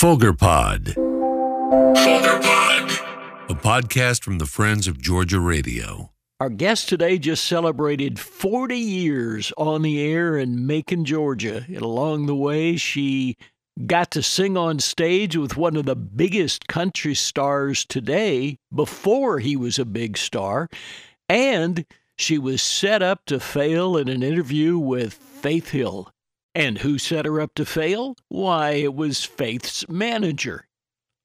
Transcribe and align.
Fogerpod. 0.00 0.94
Fogerpod. 1.94 3.50
A 3.50 3.54
podcast 3.54 4.24
from 4.24 4.38
the 4.38 4.46
Friends 4.46 4.88
of 4.88 4.98
Georgia 4.98 5.38
Radio. 5.38 6.10
Our 6.40 6.48
guest 6.48 6.88
today 6.88 7.18
just 7.18 7.44
celebrated 7.44 8.18
40 8.18 8.78
years 8.78 9.52
on 9.58 9.82
the 9.82 10.00
air 10.00 10.38
in 10.38 10.66
Macon, 10.66 11.04
Georgia. 11.04 11.66
And 11.66 11.82
along 11.82 12.24
the 12.24 12.34
way, 12.34 12.76
she 12.76 13.36
got 13.86 14.10
to 14.12 14.22
sing 14.22 14.56
on 14.56 14.78
stage 14.78 15.36
with 15.36 15.58
one 15.58 15.76
of 15.76 15.84
the 15.84 15.96
biggest 15.96 16.66
country 16.66 17.14
stars 17.14 17.84
today 17.84 18.56
before 18.74 19.38
he 19.38 19.54
was 19.54 19.78
a 19.78 19.84
big 19.84 20.16
star. 20.16 20.70
And 21.28 21.84
she 22.16 22.38
was 22.38 22.62
set 22.62 23.02
up 23.02 23.26
to 23.26 23.38
fail 23.38 23.98
in 23.98 24.08
an 24.08 24.22
interview 24.22 24.78
with 24.78 25.12
Faith 25.12 25.68
Hill. 25.68 26.10
And 26.60 26.76
who 26.76 26.98
set 26.98 27.24
her 27.24 27.40
up 27.40 27.54
to 27.54 27.64
fail? 27.64 28.16
Why, 28.28 28.72
it 28.72 28.94
was 28.94 29.24
Faith's 29.24 29.88
manager. 29.88 30.68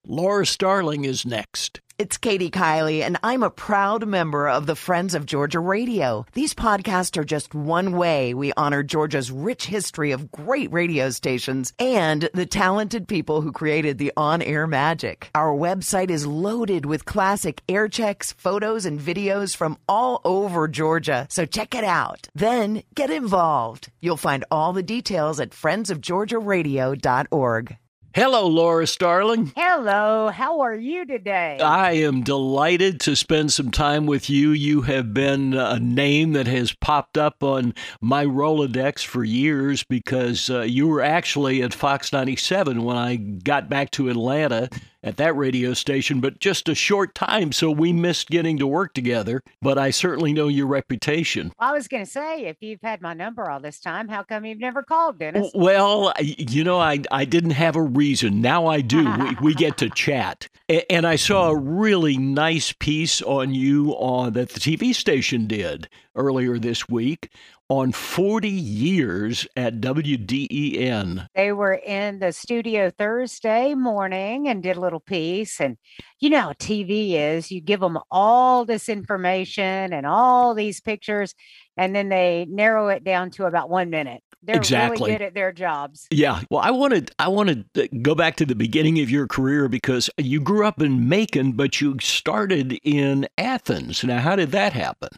Laura 0.07 0.45
Starling 0.45 1.03
is 1.03 1.25
next. 1.25 1.81
It's 1.97 2.17
Katie 2.17 2.51
Kiley, 2.51 3.03
and 3.03 3.17
I'm 3.23 3.41
a 3.41 3.49
proud 3.49 4.05
member 4.05 4.49
of 4.49 4.65
the 4.65 4.75
Friends 4.75 5.15
of 5.15 5.25
Georgia 5.25 5.61
Radio. 5.61 6.25
These 6.33 6.53
podcasts 6.53 7.15
are 7.15 7.23
just 7.23 7.55
one 7.55 7.95
way 7.95 8.33
we 8.33 8.51
honor 8.57 8.83
Georgia's 8.83 9.31
rich 9.31 9.67
history 9.67 10.11
of 10.11 10.29
great 10.29 10.73
radio 10.73 11.09
stations 11.09 11.71
and 11.79 12.29
the 12.33 12.45
talented 12.45 13.07
people 13.07 13.39
who 13.39 13.53
created 13.53 13.97
the 13.97 14.11
on 14.17 14.41
air 14.41 14.67
magic. 14.67 15.29
Our 15.35 15.55
website 15.55 16.09
is 16.09 16.27
loaded 16.27 16.85
with 16.85 17.05
classic 17.05 17.61
air 17.69 17.87
checks, 17.87 18.33
photos, 18.33 18.85
and 18.85 18.99
videos 18.99 19.55
from 19.55 19.77
all 19.87 20.19
over 20.25 20.67
Georgia, 20.67 21.27
so 21.29 21.45
check 21.45 21.73
it 21.73 21.85
out. 21.85 22.27
Then 22.35 22.83
get 22.93 23.09
involved. 23.09 23.89
You'll 24.01 24.17
find 24.17 24.43
all 24.51 24.73
the 24.73 24.83
details 24.83 25.39
at 25.39 25.51
friendsofgeorgiaradio.org. 25.51 27.77
Hello, 28.15 28.47
Laura 28.47 28.87
Starling. 28.87 29.51
Hello, 29.57 30.29
how 30.29 30.61
are 30.61 30.73
you 30.73 31.05
today? 31.05 31.59
I 31.59 31.91
am 31.95 32.23
delighted 32.23 33.01
to 33.01 33.13
spend 33.13 33.51
some 33.51 33.71
time 33.71 34.05
with 34.05 34.29
you. 34.29 34.51
You 34.51 34.83
have 34.83 35.13
been 35.13 35.53
a 35.53 35.81
name 35.81 36.31
that 36.31 36.47
has 36.47 36.71
popped 36.71 37.17
up 37.17 37.43
on 37.43 37.73
my 37.99 38.23
Rolodex 38.23 39.03
for 39.03 39.25
years 39.25 39.83
because 39.83 40.49
uh, 40.49 40.61
you 40.61 40.87
were 40.87 41.01
actually 41.01 41.61
at 41.61 41.73
Fox 41.73 42.13
97 42.13 42.85
when 42.85 42.95
I 42.95 43.17
got 43.17 43.67
back 43.67 43.91
to 43.91 44.07
Atlanta 44.07 44.69
at 45.05 45.17
that 45.17 45.37
radio 45.37 45.73
station, 45.73 46.19
but 46.19 46.39
just 46.39 46.67
a 46.67 46.75
short 46.75 47.13
time, 47.13 47.51
so 47.51 47.69
we 47.69 47.93
missed 47.93 48.29
getting 48.29 48.57
to 48.57 48.67
work 48.67 48.93
together. 48.93 49.41
But 49.61 49.77
I 49.77 49.91
certainly 49.91 50.33
know 50.33 50.47
your 50.47 50.65
reputation. 50.65 51.53
I 51.59 51.71
was 51.71 51.87
going 51.87 52.03
to 52.03 52.11
say, 52.11 52.45
if 52.45 52.57
you've 52.61 52.81
had 52.81 53.01
my 53.01 53.13
number 53.13 53.49
all 53.49 53.59
this 53.59 53.79
time, 53.79 54.07
how 54.09 54.23
come 54.23 54.45
you've 54.45 54.59
never 54.59 54.81
called, 54.81 55.19
Dennis? 55.19 55.51
Well, 55.53 56.11
you 56.19 56.63
know, 56.63 56.79
I, 56.79 57.01
I 57.11 57.25
didn't 57.25 57.51
have 57.51 57.75
a 57.75 57.81
reason. 57.81 58.41
Now 58.41 58.65
I 58.65 58.81
do. 58.81 59.05
we, 59.19 59.35
we 59.41 59.53
get 59.53 59.77
to 59.77 59.89
chat. 59.91 60.49
And 60.89 61.05
I 61.05 61.15
saw 61.15 61.49
a 61.49 61.55
really 61.55 62.17
nice 62.17 62.71
piece 62.71 63.21
on 63.21 63.53
you 63.53 63.91
on 63.91 64.33
that 64.33 64.49
the 64.49 64.59
TV 64.59 64.95
station 64.95 65.45
did 65.45 65.87
earlier 66.15 66.57
this 66.57 66.89
week 66.89 67.29
on 67.69 67.91
40 67.91 68.49
years 68.49 69.47
at 69.55 69.81
WDEN. 69.81 71.27
They 71.35 71.51
were 71.51 71.73
in 71.73 72.19
the 72.19 72.31
studio 72.31 72.91
Thursday 72.91 73.73
morning 73.73 74.47
and 74.47 74.61
did 74.61 74.77
a 74.77 74.79
little 74.79 74.99
piece. 74.99 75.59
And 75.59 75.77
you 76.19 76.29
know 76.29 76.41
how 76.41 76.53
TV 76.53 77.13
is 77.13 77.51
you 77.51 77.61
give 77.61 77.79
them 77.79 77.97
all 78.11 78.65
this 78.65 78.87
information 78.87 79.93
and 79.93 80.05
all 80.05 80.53
these 80.53 80.79
pictures, 80.79 81.33
and 81.77 81.95
then 81.95 82.09
they 82.09 82.45
narrow 82.49 82.89
it 82.89 83.03
down 83.03 83.31
to 83.31 83.45
about 83.45 83.69
one 83.69 83.89
minute. 83.89 84.21
They're 84.43 84.57
exactly. 84.57 84.99
really 84.99 85.17
good 85.17 85.25
at 85.25 85.33
their 85.33 85.51
jobs. 85.51 86.07
Yeah. 86.11 86.41
Well, 86.51 86.61
I 86.61 86.69
wanted 86.69 87.11
I 87.17 87.29
wanted 87.29 87.65
to 87.73 87.87
go 87.87 88.13
back 88.13 88.35
to 88.37 88.45
the 88.45 88.55
beginning 88.55 88.99
of 88.99 89.09
your 89.09 89.27
career 89.27 89.67
because 89.67 90.09
you 90.17 90.39
grew 90.39 90.67
up 90.67 90.81
in 90.81 91.09
Macon, 91.09 91.53
but 91.53 91.81
you 91.81 91.97
started 91.99 92.79
in 92.83 93.27
Athens. 93.39 94.03
Now, 94.03 94.19
how 94.19 94.35
did 94.35 94.51
that 94.51 94.73
happen? 94.73 95.09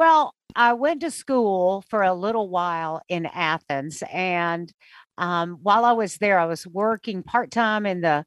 Well, 0.00 0.34
I 0.56 0.72
went 0.72 1.02
to 1.02 1.10
school 1.10 1.84
for 1.90 2.00
a 2.00 2.14
little 2.14 2.48
while 2.48 3.02
in 3.10 3.26
Athens. 3.26 4.02
And 4.10 4.72
um, 5.18 5.58
while 5.62 5.84
I 5.84 5.92
was 5.92 6.16
there, 6.16 6.38
I 6.38 6.46
was 6.46 6.66
working 6.66 7.22
part 7.22 7.50
time 7.50 7.84
in 7.84 8.00
the 8.00 8.24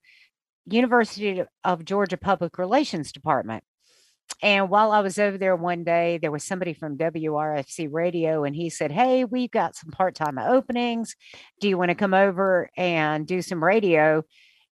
University 0.68 1.42
of 1.64 1.84
Georgia 1.84 2.16
Public 2.16 2.60
Relations 2.60 3.12
Department. 3.12 3.64
And 4.44 4.70
while 4.70 4.92
I 4.92 5.00
was 5.00 5.18
over 5.18 5.36
there 5.40 5.56
one 5.56 5.84
day, 5.84 6.20
there 6.22 6.30
was 6.30 6.44
somebody 6.44 6.76
from 6.76 6.96
WRFC 6.96 7.88
radio, 7.92 8.44
and 8.44 8.56
he 8.56 8.70
said, 8.70 8.92
Hey, 8.92 9.26
we've 9.26 9.50
got 9.50 9.76
some 9.76 9.90
part 9.90 10.14
time 10.14 10.38
openings. 10.38 11.16
Do 11.60 11.68
you 11.68 11.80
want 11.80 11.90
to 11.90 11.96
come 11.96 12.14
over 12.14 12.70
and 12.78 13.26
do 13.26 13.42
some 13.42 13.64
radio? 13.64 14.22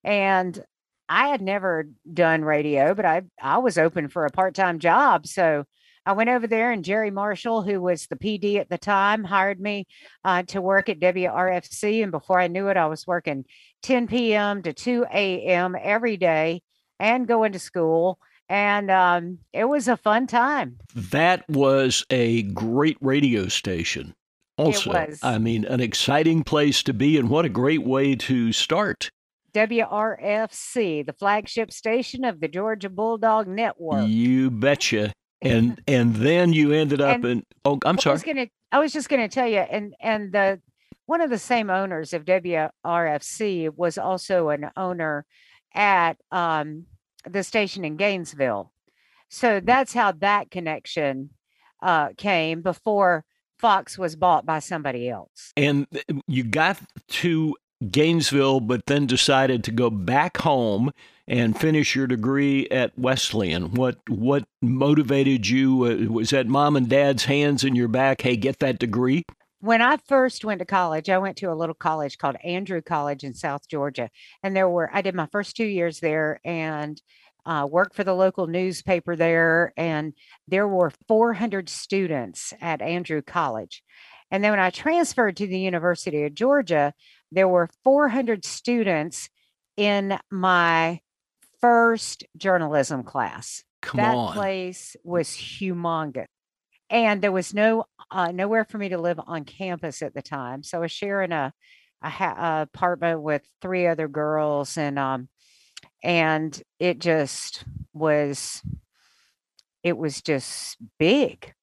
And 0.05 0.63
I 1.09 1.29
had 1.29 1.41
never 1.41 1.89
done 2.13 2.45
radio, 2.45 2.95
but 2.95 3.07
I, 3.07 3.23
I 3.41 3.57
was 3.57 3.79
open 3.79 4.11
for 4.11 4.27
a 4.27 4.31
part 4.31 4.55
time 4.55 4.79
job. 4.79 5.27
So 5.27 5.65
I 6.07 6.13
went 6.13 6.31
over 6.31 6.47
there, 6.47 6.71
and 6.71 6.85
Jerry 6.85 7.11
Marshall, 7.11 7.63
who 7.63 7.81
was 7.81 8.07
the 8.07 8.17
PD 8.17 8.57
at 8.57 8.71
the 8.71 8.79
time, 8.79 9.23
hired 9.25 9.61
me 9.61 9.87
uh, 10.25 10.43
to 10.45 10.61
work 10.61 10.89
at 10.89 10.99
WRFC. 10.99 12.03
And 12.03 12.11
before 12.11 12.41
I 12.41 12.49
knew 12.49 12.69
it, 12.69 12.77
I 12.77 12.87
was 12.87 13.07
working 13.07 13.45
10 13.83 14.07
p.m. 14.07 14.63
to 14.63 14.73
2 14.73 15.07
a.m. 15.13 15.77
every 15.81 16.17
day 16.17 16.63
and 16.99 17.29
going 17.29 17.53
to 17.53 17.59
school. 17.59 18.19
And 18.49 18.91
um, 18.91 19.39
it 19.53 19.67
was 19.67 19.89
a 19.89 19.97
fun 19.97 20.27
time. 20.27 20.79
That 20.95 21.49
was 21.49 22.05
a 22.11 22.43
great 22.43 22.97
radio 23.01 23.49
station. 23.49 24.15
Also, 24.57 25.07
I 25.23 25.39
mean, 25.39 25.65
an 25.65 25.81
exciting 25.81 26.45
place 26.45 26.83
to 26.83 26.93
be, 26.93 27.17
and 27.17 27.31
what 27.31 27.45
a 27.45 27.49
great 27.49 27.83
way 27.83 28.15
to 28.17 28.53
start. 28.53 29.11
WRFC, 29.55 31.05
the 31.05 31.13
flagship 31.13 31.73
station 31.73 32.25
of 32.25 32.41
the 32.41 32.49
Georgia 32.49 32.91
Bulldog 32.91 33.49
Network. 33.49 34.07
You 34.07 34.51
betcha 34.51 35.13
and 35.43 35.81
and 35.87 36.17
then 36.17 36.53
you 36.53 36.73
ended 36.73 37.01
up 37.01 37.17
and 37.17 37.25
in 37.25 37.47
oh 37.65 37.79
i'm 37.85 37.99
sorry 37.99 38.13
I 38.13 38.15
was, 38.15 38.23
gonna, 38.23 38.47
I 38.73 38.79
was 38.79 38.93
just 38.93 39.09
going 39.09 39.23
to 39.23 39.29
tell 39.29 39.49
you 39.49 39.59
and 39.59 39.95
and 40.01 40.33
the 40.33 40.61
one 41.07 41.21
of 41.21 41.31
the 41.31 41.39
same 41.39 41.71
owners 41.71 42.13
of 42.13 42.25
wrfc 42.25 43.77
was 43.77 43.99
also 43.99 44.51
an 44.51 44.71
owner 44.77 45.25
at 45.75 46.17
um, 46.31 46.87
the 47.29 47.43
station 47.43 47.85
in 47.85 47.97
gainesville. 47.97 48.73
So 49.29 49.61
that's 49.61 49.95
how 49.95 50.13
that 50.13 50.51
connection 50.51 51.31
uh, 51.83 52.11
came 52.17 52.63
before 52.63 53.25
fox 53.59 53.99
was 53.99 54.17
bought 54.17 54.47
by 54.47 54.59
somebody 54.59 55.09
else. 55.09 55.53
And 55.57 55.87
you 56.27 56.45
got 56.45 56.79
to 57.09 57.57
gainesville 57.91 58.61
but 58.61 58.87
then 58.87 59.07
decided 59.07 59.65
to 59.65 59.71
go 59.71 59.91
back 59.91 60.39
home 60.39 60.91
and 61.27 61.59
finish 61.59 61.95
your 61.95 62.09
degree 62.09 62.69
at 62.71 62.99
Wesleyan. 62.99 63.73
What 63.75 63.99
what 64.09 64.45
motivated 64.61 65.49
you? 65.49 65.85
Uh, 65.85 66.13
was 66.13 66.31
that 66.31 66.49
mom 66.49 66.77
and 66.77 66.89
dad's 66.89 67.25
hands 67.25 67.63
in 67.63 67.77
your 67.77 67.89
back? 67.89 68.23
Hey, 68.23 68.37
get 68.37 68.59
that 68.59 68.79
degree. 68.79 69.25
When 69.61 69.81
I 69.83 69.99
first 69.99 70.45
went 70.45 70.59
to 70.59 70.65
college, 70.65 71.09
I 71.09 71.19
went 71.19 71.37
to 71.39 71.53
a 71.53 71.55
little 71.55 71.75
college 71.75 72.19
called 72.19 72.37
Andrew 72.43 72.81
College 72.83 73.25
in 73.25 73.35
South 73.35 73.69
Georgia, 73.69 74.11
and 74.43 74.57
there 74.57 74.69
were 74.69 74.91
I 74.93 75.03
did 75.03 75.15
my 75.15 75.27
first 75.31 75.57
two 75.57 75.67
years 75.67 76.01
there 76.01 76.41
and 76.45 77.01
uh, 77.47 77.67
worked 77.71 77.95
for 77.95 78.05
the 78.05 78.15
local 78.15 78.47
newspaper 78.47 79.15
there, 79.17 79.73
and 79.77 80.15
there 80.49 80.69
were 80.69 80.93
400 81.09 81.69
students 81.69 82.53
at 82.61 82.83
Andrew 82.83 83.23
College. 83.23 83.83
And 84.31 84.45
then 84.45 84.53
when 84.53 84.61
I 84.61 84.71
transferred 84.71 85.37
to 85.39 85.47
the 85.47 85.59
University 85.59 86.25
of 86.25 86.35
Georgia, 86.35 86.95
there 87.33 87.49
were 87.49 87.69
400 87.85 88.45
students 88.45 89.29
in 89.77 90.19
my 90.31 91.01
first 91.61 92.25
journalism 92.37 93.03
class. 93.03 93.63
Come 93.83 93.99
that 93.99 94.15
on. 94.15 94.35
place 94.35 94.97
was 95.05 95.29
humongous. 95.29 96.27
And 96.91 97.23
there 97.23 97.33
was 97.33 97.55
no 97.55 97.85
uh, 98.11 98.33
nowhere 98.33 98.65
for 98.65 98.79
me 98.79 98.89
to 98.89 98.99
live 98.99 99.21
on 99.25 99.45
campus 99.45 100.03
at 100.03 100.13
the 100.13 100.23
time. 100.23 100.63
So 100.65 100.79
I 100.79 100.81
was 100.81 100.93
sharing 100.93 101.31
a, 101.31 101.53
a, 102.03 102.11
ha- 102.11 102.63
apartment 102.63 103.23
with 103.23 103.43
three 103.63 103.87
other 103.87 104.09
girls 104.09 104.77
and 104.77 104.99
um 104.99 105.29
and 106.03 106.61
it 106.79 106.99
just 106.99 107.65
was 107.93 108.63
it 109.83 109.97
was 109.97 110.21
just 110.21 110.77
big. 110.99 111.55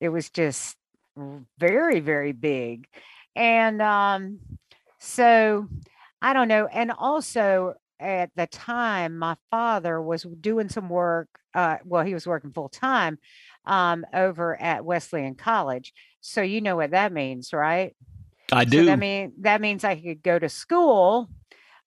It 0.00 0.08
was 0.08 0.30
just 0.30 0.76
very 1.58 2.00
very 2.00 2.32
big. 2.32 2.86
And 3.36 3.82
um 3.82 4.38
so 5.04 5.68
I 6.22 6.32
don't 6.32 6.48
know 6.48 6.66
and 6.66 6.90
also 6.90 7.74
at 8.00 8.30
the 8.36 8.46
time, 8.46 9.18
my 9.18 9.36
father 9.50 10.00
was 10.00 10.26
doing 10.40 10.68
some 10.68 10.88
work. 10.88 11.28
Uh, 11.54 11.78
well, 11.84 12.04
he 12.04 12.14
was 12.14 12.26
working 12.26 12.52
full 12.52 12.68
time 12.68 13.18
um, 13.64 14.04
over 14.12 14.60
at 14.60 14.84
Wesleyan 14.84 15.36
College. 15.36 15.92
So 16.20 16.42
you 16.42 16.60
know 16.60 16.76
what 16.76 16.90
that 16.90 17.12
means, 17.12 17.52
right? 17.52 17.94
I 18.52 18.64
do. 18.64 18.80
So 18.80 18.84
that 18.86 18.98
mean 18.98 19.32
that 19.40 19.60
means 19.60 19.84
I 19.84 19.96
could 19.96 20.22
go 20.22 20.38
to 20.38 20.48
school 20.48 21.30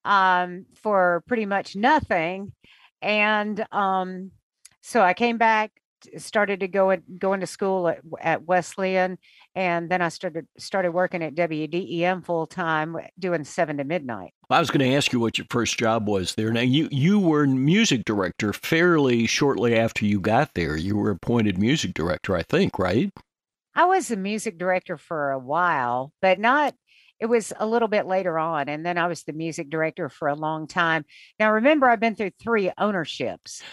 um, 0.06 0.66
for 0.76 1.24
pretty 1.28 1.46
much 1.46 1.76
nothing, 1.76 2.54
and 3.02 3.66
um, 3.72 4.32
so 4.82 5.02
I 5.02 5.14
came 5.14 5.38
back, 5.38 5.72
started 6.18 6.62
to 6.62 6.68
go 6.68 6.96
going 7.20 7.42
to 7.42 7.48
school 7.48 7.90
at, 7.90 8.00
at 8.20 8.44
Wesleyan, 8.44 9.18
and 9.58 9.90
then 9.90 10.04
I 10.04 10.10
started 10.10 10.46
started 10.60 10.92
working 10.92 11.24
at 11.24 11.34
WDEN 11.34 12.24
full 12.24 12.46
time, 12.46 12.96
doing 13.18 13.44
seven 13.44 13.78
to 13.78 13.84
midnight. 13.84 14.32
I 14.52 14.60
was 14.60 14.70
going 14.70 14.88
to 14.88 14.96
ask 14.96 15.12
you 15.12 15.20
what 15.20 15.40
your 15.40 15.48
first 15.50 15.80
job 15.80 16.08
was 16.08 16.36
there. 16.36 16.52
Now 16.52 16.62
you 16.62 16.88
you 16.92 17.18
were 17.18 17.48
music 17.48 18.06
director 18.06 18.54
fairly 18.54 19.26
shortly 19.26 19.76
after 19.76 20.06
you 20.06 20.20
got 20.20 20.54
there. 20.54 20.78
You 20.78 20.96
were 20.96 21.10
appointed 21.10 21.58
music 21.58 21.96
director, 21.96 22.36
I 22.36 22.44
think, 22.44 22.78
right? 22.78 23.12
I 23.74 23.86
was 23.86 24.10
the 24.10 24.16
music 24.16 24.60
director 24.60 24.96
for 24.96 25.32
a 25.32 25.40
while, 25.40 26.14
but 26.22 26.40
not 26.40 26.76
it 27.20 27.26
was 27.26 27.52
a 27.58 27.66
little 27.66 27.88
bit 27.88 28.06
later 28.06 28.38
on. 28.38 28.70
And 28.70 28.86
then 28.86 29.00
I 29.00 29.08
was 29.08 29.24
the 29.24 29.34
music 29.34 29.72
director 29.72 30.08
for 30.08 30.28
a 30.28 30.36
long 30.36 30.68
time. 30.68 31.04
Now, 31.40 31.52
remember, 31.54 31.90
I've 31.90 32.00
been 32.00 32.16
through 32.16 32.32
three 32.40 32.72
ownerships. 32.78 33.64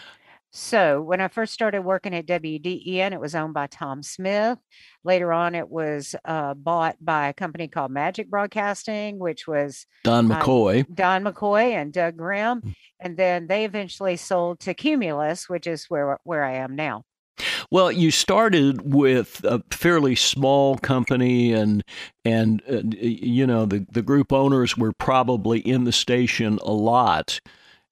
So 0.57 1.03
when 1.03 1.21
I 1.21 1.27
first 1.27 1.53
started 1.53 1.83
working 1.83 2.15
at 2.15 2.27
WDEN, 2.27 3.13
it 3.13 3.21
was 3.21 3.35
owned 3.35 3.55
by 3.55 3.67
Tom 3.67 4.05
Smith. 4.05 4.57
Later 5.03 5.33
on, 5.33 5.57
it 5.57 5.69
was 5.69 6.15
uh, 6.25 6.55
bought 6.55 6.97
by 7.01 7.27
a 7.27 7.33
company 7.33 7.67
called 7.67 7.91
Magic 7.91 8.31
Broadcasting, 8.31 9.19
which 9.19 9.49
was 9.49 9.85
Don 10.05 10.29
McCoy, 10.29 10.83
uh, 10.83 10.95
Don 10.95 11.25
McCoy, 11.25 11.73
and 11.73 11.93
Doug 11.93 12.17
Grimm. 12.17 12.61
Hmm. 12.61 12.71
And 13.01 13.17
then 13.17 13.49
they 13.49 13.65
eventually 13.65 14.17
sold 14.17 14.61
to 14.61 14.75
Cumulus, 14.75 15.49
which 15.49 15.67
is 15.67 15.87
where 15.87 16.19
where 16.23 16.45
I 16.45 16.55
am 16.55 16.77
now. 16.77 17.03
Well, 17.73 17.91
you 17.91 18.13
started 18.13 18.95
with 18.95 19.43
a 19.43 19.61
fairly 19.73 20.15
small 20.15 20.77
company, 20.77 21.53
and 21.53 21.83
and 22.25 22.63
uh, 22.71 22.83
you 22.85 23.45
know 23.45 23.67
the 23.67 23.85
the 23.91 24.03
group 24.03 24.33
owners 24.33 24.77
were 24.77 24.93
probably 24.93 25.59
in 25.59 25.83
the 25.83 25.91
station 25.91 26.61
a 26.63 26.73
lot, 26.73 27.41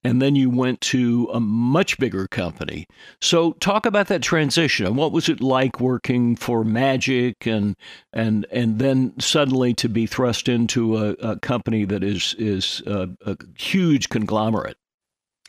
and 0.05 0.21
then 0.21 0.35
you 0.35 0.51
went 0.51 0.81
to 0.81 1.29
a 1.33 1.41
much 1.41 1.99
bigger 1.99 2.27
company. 2.29 2.87
So, 3.21 3.53
talk 3.55 3.87
about 3.87 4.09
that 4.09 4.23
transition. 4.23 4.97
What 4.97 5.13
was 5.13 5.29
it 5.29 5.41
like 5.41 5.81
working 5.81 6.37
for 6.37 6.65
Magic, 6.65 7.47
and 7.47 7.77
and 8.13 8.47
and 8.51 8.79
then 8.79 9.19
suddenly 9.19 9.75
to 9.75 9.89
be 9.89 10.07
thrust 10.07 10.49
into 10.49 10.97
a, 10.97 11.11
a 11.13 11.39
company 11.39 11.85
that 11.85 12.03
is 12.03 12.35
is 12.39 12.83
a, 12.87 13.09
a 13.27 13.37
huge 13.57 14.09
conglomerate? 14.09 14.77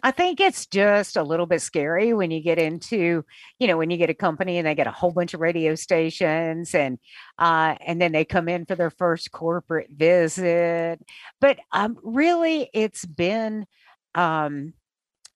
I 0.06 0.12
think 0.12 0.42
it's 0.42 0.66
just 0.66 1.16
a 1.16 1.24
little 1.24 1.46
bit 1.46 1.62
scary 1.62 2.14
when 2.14 2.30
you 2.30 2.42
get 2.42 2.60
into, 2.60 3.24
you 3.58 3.68
know, 3.68 3.78
when 3.78 3.90
you 3.90 3.96
get 3.96 4.10
a 4.10 4.14
company 4.14 4.58
and 4.58 4.68
they 4.68 4.76
get 4.76 4.86
a 4.86 4.92
whole 4.92 5.12
bunch 5.12 5.34
of 5.34 5.40
radio 5.40 5.76
stations 5.76 6.76
and 6.76 7.00
uh, 7.40 7.76
and 7.80 8.02
then 8.02 8.12
they 8.12 8.26
come 8.26 8.50
in 8.50 8.66
for 8.66 8.76
their 8.76 8.90
first 8.90 9.32
corporate 9.32 9.90
visit. 9.92 11.00
But 11.40 11.60
um, 11.72 11.98
really, 12.04 12.70
it's 12.74 13.06
been 13.06 13.66
um, 14.16 14.74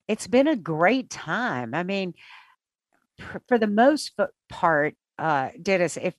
it's 0.07 0.27
been 0.27 0.47
a 0.47 0.55
great 0.55 1.09
time. 1.09 1.73
I 1.73 1.83
mean, 1.83 2.13
for, 3.19 3.41
for 3.47 3.57
the 3.57 3.67
most 3.67 4.13
part, 4.49 4.95
uh, 5.17 5.49
Dennis, 5.61 5.97
if 5.97 6.13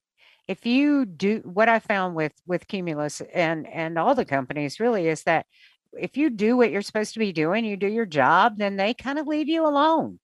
if 0.46 0.64
you 0.64 1.04
do 1.04 1.40
what 1.44 1.68
I 1.68 1.78
found 1.78 2.14
with 2.14 2.32
with 2.46 2.68
Cumulus 2.68 3.20
and 3.32 3.66
and 3.66 3.98
all 3.98 4.14
the 4.14 4.24
companies 4.24 4.80
really 4.80 5.06
is 5.06 5.22
that 5.24 5.46
if 5.92 6.16
you 6.16 6.30
do 6.30 6.56
what 6.56 6.70
you're 6.70 6.82
supposed 6.82 7.14
to 7.14 7.18
be 7.18 7.32
doing, 7.32 7.64
you 7.64 7.76
do 7.76 7.86
your 7.86 8.06
job, 8.06 8.56
then 8.58 8.76
they 8.76 8.94
kind 8.94 9.18
of 9.18 9.26
leave 9.26 9.48
you 9.48 9.66
alone. 9.66 10.18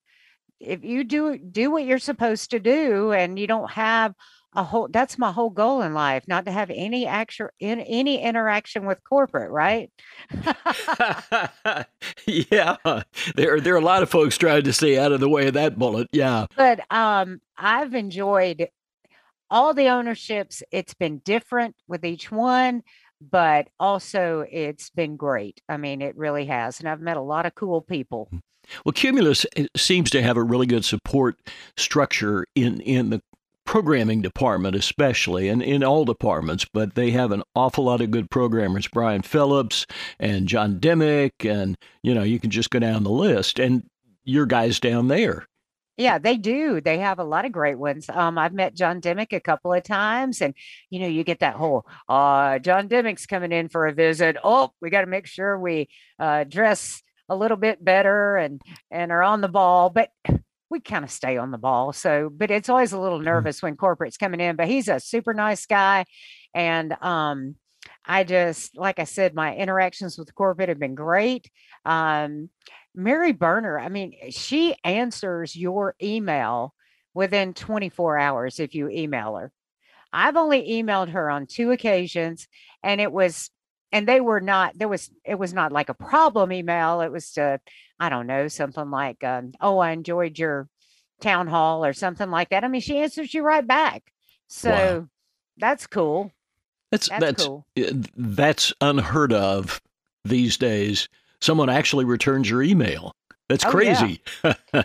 If 0.61 0.85
you 0.85 1.05
do 1.05 1.39
do 1.39 1.71
what 1.71 1.85
you're 1.85 1.99
supposed 1.99 2.51
to 2.51 2.59
do 2.59 3.13
and 3.13 3.39
you 3.39 3.47
don't 3.47 3.71
have 3.71 4.15
a 4.55 4.65
whole 4.65 4.89
that's 4.91 5.19
my 5.19 5.33
whole 5.33 5.51
goal 5.51 5.83
in 5.83 5.95
life, 5.95 6.25
not 6.29 6.45
to 6.47 6.53
have 6.53 6.71
any 6.71 7.07
actual 7.07 7.49
in 7.59 7.81
any 7.81 8.23
interaction 8.23 8.87
with 8.87 9.03
corporate, 9.05 9.51
right? 9.51 9.91
yeah. 12.27 12.77
There 13.35 13.61
there 13.61 13.75
are 13.75 13.79
a 13.79 13.85
lot 13.85 14.03
of 14.03 14.11
folks 14.11 14.39
trying 14.39 14.65
to 14.65 14.73
stay 14.73 14.99
out 14.99 15.13
of 15.13 15.21
the 15.21 15.29
way 15.29 15.49
of 15.49 15.55
that 15.55 15.79
bullet. 15.79 16.09
Yeah. 16.13 16.47
But 16.57 16.81
um 16.91 17.41
I've 17.57 17.95
enjoyed 17.95 18.69
all 19.51 19.75
the 19.75 19.89
ownerships. 19.89 20.63
It's 20.71 20.95
been 20.95 21.19
different 21.19 21.77
with 21.87 22.05
each 22.05 22.31
one 22.31 22.83
but 23.31 23.69
also 23.81 24.45
it's 24.51 24.91
been 24.91 25.17
great. 25.17 25.61
I 25.69 25.79
mean, 25.79 26.03
it 26.03 26.17
really 26.17 26.45
has. 26.47 26.81
And 26.81 26.89
I've 26.89 27.01
met 27.01 27.17
a 27.17 27.23
lot 27.23 27.47
of 27.47 27.55
cool 27.55 27.81
people. 27.81 28.29
Mm. 28.35 28.41
Well, 28.85 28.93
Cumulus 28.93 29.45
seems 29.77 30.11
to 30.11 30.23
have 30.23 30.37
a 30.37 30.43
really 30.43 30.67
good 30.67 30.85
support 30.85 31.37
structure 31.77 32.47
in, 32.55 32.81
in 32.81 33.11
the 33.11 33.23
programming 33.75 34.23
department, 34.23 34.77
especially, 34.77 35.49
and 35.49 35.61
in 35.61 35.83
all 35.83 36.05
departments, 36.05 36.65
but 36.73 36.95
they 36.95 37.11
have 37.11 37.33
an 37.33 37.43
awful 37.57 37.83
lot 37.83 38.01
of 38.01 38.13
good 38.13 38.31
programmers. 38.31 38.87
Brian 38.87 39.21
Phillips 39.21 39.85
and 40.21 40.47
John 40.47 40.79
Dimick, 40.79 41.45
and, 41.45 41.77
you 42.01 42.15
know, 42.15 42.23
you 42.23 42.39
can 42.39 42.51
just 42.51 42.71
go 42.71 42.79
down 42.79 43.03
the 43.03 43.11
list. 43.11 43.59
And 43.59 43.83
your 44.23 44.47
guys 44.47 44.79
down 44.79 45.09
there. 45.09 45.49
Yeah, 45.97 46.19
they 46.19 46.37
do. 46.37 46.81
They 46.81 46.99
have 46.99 47.19
a 47.19 47.25
lot 47.25 47.47
of 47.47 47.51
great 47.51 47.77
ones. 47.77 48.09
Um, 48.09 48.39
I've 48.39 48.55
met 48.55 48.77
John 48.77 49.01
Dimick 49.01 49.33
a 49.33 49.41
couple 49.41 49.73
of 49.73 49.83
times, 49.83 50.41
and 50.41 50.55
you 50.89 51.01
know, 51.01 51.09
you 51.09 51.25
get 51.25 51.41
that 51.41 51.57
whole 51.57 51.85
uh 52.09 52.61
John 52.61 52.89
Dimick's 52.89 53.27
coming 53.27 53.51
in 53.51 53.69
for 53.69 53.89
a 53.89 53.93
visit. 53.93 54.37
Oh, 54.45 54.71
we 54.81 54.89
got 54.89 55.01
to 55.01 55.09
make 55.09 55.27
sure 55.27 55.59
we 55.59 55.89
uh 56.21 56.45
dress 56.45 57.03
a 57.29 57.35
little 57.35 57.57
bit 57.57 57.85
better 57.85 58.37
and 58.37 58.63
and 58.93 59.11
are 59.11 59.25
on 59.25 59.41
the 59.41 59.49
ball. 59.49 59.91
But 59.91 60.11
we 60.71 60.81
kind 60.81 61.05
of 61.05 61.11
stay 61.11 61.37
on 61.37 61.51
the 61.51 61.59
ball. 61.59 61.93
So, 61.93 62.31
but 62.31 62.51
it's 62.51 62.69
always 62.69 62.93
a 62.93 62.99
little 62.99 63.19
mm-hmm. 63.19 63.27
nervous 63.27 63.63
when 63.63 63.77
corporate's 63.77 64.17
coming 64.17 64.41
in. 64.41 64.57
But 64.57 64.69
he's 64.69 64.89
a 64.89 65.01
super 65.01 65.35
nice 65.35 65.67
guy, 65.67 66.05
and 66.55 66.97
um, 67.03 67.57
I 68.05 68.25
just 68.25 68.77
like 68.77 68.99
I 68.99 69.05
said, 69.05 69.35
my 69.35 69.55
interactions 69.55 70.19
with 70.19 70.35
corporate 70.35 70.69
have 70.69 70.79
been 70.79 70.95
great. 70.95 71.51
Um, 71.85 72.51
Mary 72.95 73.33
Berner, 73.33 73.79
I 73.79 73.89
mean, 73.89 74.15
she 74.31 74.77
answers 74.85 75.57
your 75.57 75.97
email 76.03 76.75
within 77.13 77.55
24 77.55 78.19
hours 78.19 78.61
if 78.61 78.75
you 78.75 78.89
email 78.89 79.37
her. 79.37 79.53
I've 80.13 80.37
only 80.37 80.69
emailed 80.71 81.11
her 81.11 81.29
on 81.29 81.47
two 81.47 81.73
occasions 81.73 82.47
and 82.85 83.01
it 83.01 83.11
was 83.11 83.51
and 83.95 84.07
they 84.07 84.21
were 84.21 84.41
not 84.41 84.79
there 84.79 84.89
was 84.89 85.11
it 85.25 85.39
was 85.39 85.55
not 85.55 85.73
like 85.73 85.89
a 85.89 85.95
problem 85.95 86.53
email 86.53 87.01
it 87.01 87.11
was 87.11 87.33
to 87.33 87.59
i 87.99 88.09
don't 88.11 88.27
know 88.27 88.49
something 88.49 88.91
like 88.91 89.25
um, 89.25 89.53
oh 89.61 89.79
i 89.79 89.93
enjoyed 89.93 90.39
your 90.39 90.69
town 91.21 91.47
hall 91.47 91.85
or 91.85 91.95
something 91.95 92.31
like 92.31 92.51
that 92.51 92.65
i 92.65 92.69
mean 92.69 92.81
she 92.81 92.99
answers 92.99 93.33
you 93.33 93.43
right 93.43 93.67
back 93.67 94.03
so 94.49 94.71
wow. 94.71 95.09
that's 95.57 95.87
cool 95.87 96.31
that's 96.91 97.09
that's 97.09 97.21
that's, 97.21 97.47
cool. 97.47 97.67
that's 98.17 98.73
unheard 98.83 99.33
of 99.33 99.81
these 100.25 100.59
days 100.59 101.09
someone 101.45 101.69
actually 101.69 102.05
returns 102.05 102.49
your 102.49 102.63
email. 102.63 103.15
That's 103.49 103.65
oh, 103.65 103.71
crazy. 103.71 104.23
Yeah. 104.43 104.55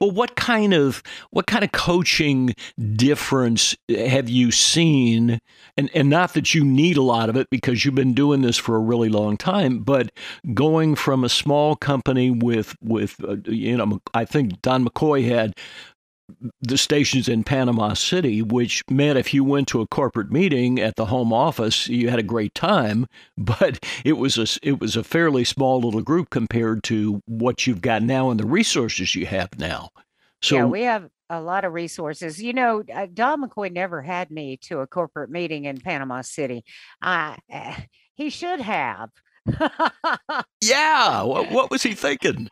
well, 0.00 0.10
what 0.10 0.36
kind 0.36 0.74
of 0.74 1.02
what 1.30 1.46
kind 1.46 1.64
of 1.64 1.72
coaching 1.72 2.54
difference 2.94 3.76
have 3.88 4.28
you 4.28 4.50
seen? 4.50 5.38
And 5.76 5.90
and 5.94 6.10
not 6.10 6.34
that 6.34 6.54
you 6.54 6.64
need 6.64 6.96
a 6.96 7.02
lot 7.02 7.28
of 7.28 7.36
it 7.36 7.48
because 7.50 7.84
you've 7.84 7.94
been 7.94 8.14
doing 8.14 8.42
this 8.42 8.56
for 8.56 8.76
a 8.76 8.80
really 8.80 9.08
long 9.08 9.36
time, 9.36 9.80
but 9.80 10.12
going 10.54 10.94
from 10.94 11.24
a 11.24 11.28
small 11.28 11.76
company 11.76 12.30
with 12.30 12.76
with 12.82 13.22
uh, 13.24 13.36
you 13.44 13.76
know 13.76 14.00
I 14.14 14.24
think 14.24 14.60
Don 14.62 14.84
McCoy 14.84 15.28
had 15.28 15.54
the 16.60 16.78
stations 16.78 17.28
in 17.28 17.44
Panama 17.44 17.94
City, 17.94 18.42
which 18.42 18.82
meant 18.90 19.18
if 19.18 19.32
you 19.32 19.44
went 19.44 19.68
to 19.68 19.80
a 19.80 19.86
corporate 19.86 20.30
meeting 20.30 20.80
at 20.80 20.96
the 20.96 21.06
home 21.06 21.32
office, 21.32 21.88
you 21.88 22.08
had 22.08 22.18
a 22.18 22.24
great 22.24 22.54
time, 22.54 23.06
but 23.38 23.84
it 24.04 24.14
was 24.14 24.38
a 24.38 24.46
it 24.62 24.80
was 24.80 24.96
a 24.96 25.04
fairly 25.04 25.44
small 25.44 25.80
little 25.80 26.02
group 26.02 26.30
compared 26.30 26.82
to 26.84 27.20
what 27.26 27.66
you've 27.66 27.82
got 27.82 28.02
now 28.02 28.30
and 28.30 28.40
the 28.40 28.46
resources 28.46 29.14
you 29.14 29.26
have 29.26 29.58
now. 29.58 29.90
So 30.40 30.56
yeah, 30.56 30.64
we 30.64 30.82
have 30.82 31.08
a 31.30 31.40
lot 31.40 31.64
of 31.64 31.72
resources. 31.72 32.42
You 32.42 32.52
know, 32.52 32.82
uh, 32.92 33.06
Don 33.12 33.42
McCoy 33.42 33.72
never 33.72 34.02
had 34.02 34.30
me 34.30 34.56
to 34.62 34.80
a 34.80 34.86
corporate 34.86 35.30
meeting 35.30 35.64
in 35.64 35.80
Panama 35.80 36.22
City. 36.22 36.64
Uh, 37.00 37.36
he 38.14 38.28
should 38.28 38.60
have. 38.60 39.10
yeah, 40.60 41.22
what, 41.22 41.50
what 41.50 41.70
was 41.70 41.82
he 41.82 41.94
thinking? 41.94 42.48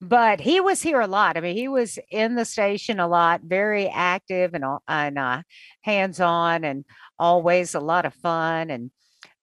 But 0.00 0.40
he 0.40 0.60
was 0.60 0.80
here 0.80 1.00
a 1.00 1.06
lot. 1.06 1.36
I 1.36 1.40
mean, 1.40 1.56
he 1.56 1.68
was 1.68 1.98
in 2.10 2.34
the 2.34 2.44
station 2.44 3.00
a 3.00 3.08
lot, 3.08 3.42
very 3.42 3.88
active 3.88 4.54
and, 4.54 4.64
and 4.88 5.18
uh, 5.18 5.42
hands 5.82 6.20
on, 6.20 6.64
and 6.64 6.84
always 7.18 7.74
a 7.74 7.80
lot 7.80 8.06
of 8.06 8.14
fun. 8.14 8.70
And 8.70 8.90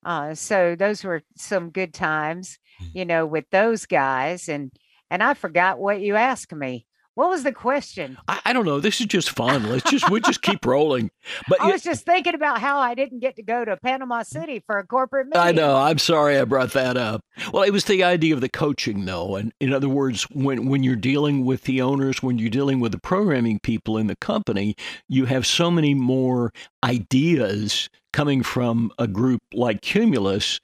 uh, 0.04 0.34
so 0.34 0.76
those 0.76 1.04
were 1.04 1.22
some 1.36 1.70
good 1.70 1.94
times, 1.94 2.58
mm. 2.82 2.90
you 2.94 3.06
know, 3.06 3.26
with 3.26 3.46
those 3.52 3.86
guys. 3.86 4.50
And 4.50 4.72
and 5.10 5.24
I 5.24 5.36
forgot 5.36 5.80
what 5.80 6.02
you 6.02 6.16
asked 6.16 6.54
me. 6.54 6.86
What 7.18 7.32
was 7.32 7.42
the 7.42 7.52
question? 7.52 8.16
I, 8.28 8.40
I, 8.46 8.54
don't 8.54 8.68
know. 8.68 8.80
This 8.80 9.02
is 9.02 9.08
just 9.08 9.32
fun. 9.32 9.64
Let's 9.64 9.90
just 9.90 10.08
we 10.12 10.22
just 10.22 10.44
keep 10.44 10.64
rolling. 10.64 11.10
But 11.48 11.60
I 11.62 11.72
was 11.72 11.82
just 11.82 12.06
thinking 12.06 12.36
about 12.36 12.62
how 12.62 12.78
I 12.78 12.94
didn't 12.94 13.22
get 13.22 13.38
to 13.38 13.42
go 13.42 13.66
to 13.66 13.76
Panama 13.76 14.22
City 14.22 14.62
for 14.68 14.78
a 14.78 14.86
corporate 14.86 15.26
meeting. 15.26 15.42
I 15.42 15.52
know. 15.52 15.76
I'm 15.78 15.98
sorry 15.98 16.38
I 16.38 16.46
brought 16.46 16.74
that 16.74 16.96
up. 16.96 17.22
Well, 17.52 17.64
it 17.64 17.72
was 17.72 17.86
the 17.86 18.04
idea 18.04 18.36
of 18.36 18.42
the 18.42 18.50
coaching, 18.50 19.06
though, 19.06 19.36
and 19.36 19.52
in 19.60 19.74
other 19.74 19.90
words, 19.90 20.28
when 20.30 20.68
when 20.68 20.84
you're 20.84 20.96
dealing 20.96 21.44
with 21.44 21.64
the 21.64 21.82
owners, 21.82 22.22
when 22.22 22.38
you're 22.38 22.52
dealing 22.52 22.80
with 22.80 22.92
the 22.92 23.00
programming 23.00 23.62
people 23.62 23.98
in 23.98 24.06
the 24.06 24.16
company, 24.18 24.76
you 25.10 25.26
have 25.26 25.48
so 25.48 25.72
many 25.72 25.96
more 25.96 26.54
ideas 26.84 27.90
coming 28.14 28.44
from 28.44 28.92
a 29.00 29.08
group 29.08 29.42
like 29.56 29.82
Cumulus. 29.82 30.60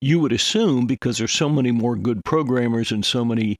You 0.00 0.20
would 0.20 0.32
assume 0.32 0.86
because 0.86 1.18
there's 1.18 1.32
so 1.32 1.50
many 1.50 1.70
more 1.70 1.96
good 1.96 2.24
programmers 2.24 2.92
and 2.92 3.04
so 3.04 3.26
many 3.26 3.58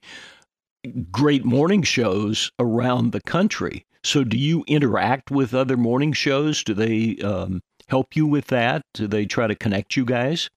great 1.10 1.44
morning 1.44 1.82
shows 1.82 2.50
around 2.58 3.12
the 3.12 3.20
country. 3.20 3.84
So, 4.04 4.24
do 4.24 4.38
you 4.38 4.64
interact 4.66 5.30
with 5.30 5.54
other 5.54 5.76
morning 5.76 6.12
shows? 6.12 6.62
Do 6.62 6.74
they 6.74 7.16
um, 7.18 7.60
help 7.88 8.14
you 8.14 8.26
with 8.26 8.46
that? 8.46 8.82
Do 8.94 9.06
they 9.06 9.26
try 9.26 9.46
to 9.46 9.54
connect 9.54 9.96
you 9.96 10.04
guys? 10.04 10.48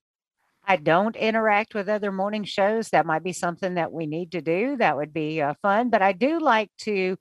I 0.64 0.78
don't 0.78 1.16
interact 1.16 1.74
with 1.74 1.90
other 1.90 2.12
morning 2.12 2.44
shows. 2.44 2.90
That 2.90 3.06
might 3.06 3.24
be 3.24 3.34
something 3.34 3.74
that 3.76 3.92
we 3.92 4.06
need 4.06 4.32
to 4.34 4.42
do. 4.42 4.78
That 4.78 4.96
would 4.96 5.12
be 5.12 5.42
uh, 5.42 5.56
fun. 5.62 5.90
But 5.90 6.02
I 6.02 6.14
do 6.14 6.40
like 6.40 6.70
to 6.82 7.18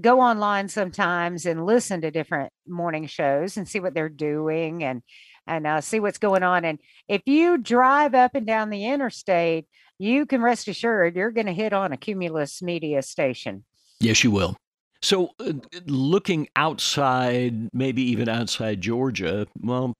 go 0.00 0.20
online 0.20 0.68
sometimes 0.68 1.44
and 1.44 1.66
listen 1.66 2.00
to 2.00 2.10
different 2.10 2.52
morning 2.66 3.06
shows 3.06 3.56
and 3.56 3.68
see 3.68 3.80
what 3.80 3.94
they're 3.94 4.08
doing 4.08 4.84
and 4.84 5.02
and 5.46 5.66
uh, 5.66 5.80
see 5.80 6.00
what's 6.00 6.18
going 6.18 6.42
on. 6.42 6.64
And 6.64 6.78
if 7.08 7.22
you 7.26 7.58
drive 7.58 8.14
up 8.14 8.34
and 8.34 8.46
down 8.46 8.70
the 8.70 8.86
interstate, 8.86 9.66
you 9.98 10.26
can 10.26 10.42
rest 10.42 10.68
assured 10.68 11.16
you're 11.16 11.30
going 11.30 11.46
to 11.46 11.52
hit 11.52 11.72
on 11.72 11.92
a 11.92 11.96
Cumulus 11.96 12.62
Media 12.62 13.02
station. 13.02 13.64
Yes, 14.00 14.24
you 14.24 14.30
will. 14.30 14.56
So, 15.02 15.30
uh, 15.38 15.52
looking 15.86 16.48
outside, 16.56 17.68
maybe 17.74 18.02
even 18.02 18.28
outside 18.28 18.80
Georgia, 18.80 19.46
well, 19.60 19.92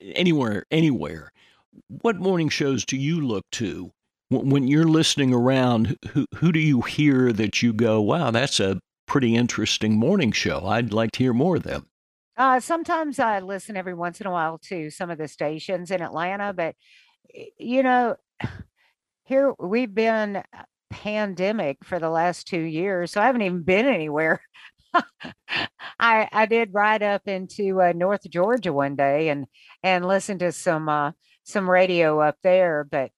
anywhere, 0.00 0.64
anywhere, 0.70 1.32
what 1.88 2.16
morning 2.16 2.48
shows 2.48 2.84
do 2.84 2.96
you 2.96 3.20
look 3.20 3.44
to 3.52 3.90
when 4.30 4.68
you're 4.68 4.84
listening 4.84 5.34
around? 5.34 5.96
Who, 6.12 6.26
who 6.36 6.52
do 6.52 6.60
you 6.60 6.82
hear 6.82 7.32
that 7.32 7.62
you 7.62 7.72
go, 7.72 8.00
wow, 8.00 8.30
that's 8.30 8.60
a 8.60 8.78
pretty 9.06 9.34
interesting 9.34 9.96
morning 9.98 10.30
show? 10.30 10.66
I'd 10.66 10.92
like 10.92 11.10
to 11.12 11.18
hear 11.18 11.32
more 11.32 11.56
of 11.56 11.64
them. 11.64 11.86
Uh, 12.36 12.58
sometimes 12.60 13.18
I 13.18 13.40
listen 13.40 13.76
every 13.76 13.94
once 13.94 14.20
in 14.20 14.26
a 14.26 14.30
while 14.30 14.58
to 14.64 14.90
some 14.90 15.10
of 15.10 15.18
the 15.18 15.28
stations 15.28 15.90
in 15.90 16.02
Atlanta, 16.02 16.52
but 16.52 16.74
you 17.58 17.82
know, 17.82 18.16
here 19.24 19.54
we've 19.58 19.94
been 19.94 20.36
uh, 20.36 20.42
pandemic 20.90 21.78
for 21.84 21.98
the 21.98 22.10
last 22.10 22.46
two 22.46 22.60
years, 22.60 23.12
so 23.12 23.20
I 23.20 23.26
haven't 23.26 23.42
even 23.42 23.62
been 23.62 23.86
anywhere. 23.86 24.40
I 25.98 26.28
I 26.32 26.46
did 26.46 26.74
ride 26.74 27.02
up 27.02 27.22
into 27.26 27.80
uh, 27.80 27.92
North 27.94 28.28
Georgia 28.28 28.72
one 28.72 28.96
day 28.96 29.28
and 29.28 29.46
and 29.82 30.06
listen 30.06 30.38
to 30.40 30.52
some 30.52 30.88
uh, 30.88 31.12
some 31.44 31.68
radio 31.70 32.20
up 32.20 32.36
there, 32.42 32.84
but 32.90 33.10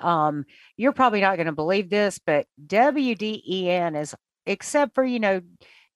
um, 0.00 0.44
you're 0.76 0.92
probably 0.92 1.20
not 1.20 1.36
going 1.36 1.46
to 1.46 1.52
believe 1.52 1.90
this, 1.90 2.18
but 2.18 2.46
WDEN 2.66 4.00
is 4.00 4.14
except 4.46 4.94
for 4.94 5.04
you 5.04 5.20
know 5.20 5.40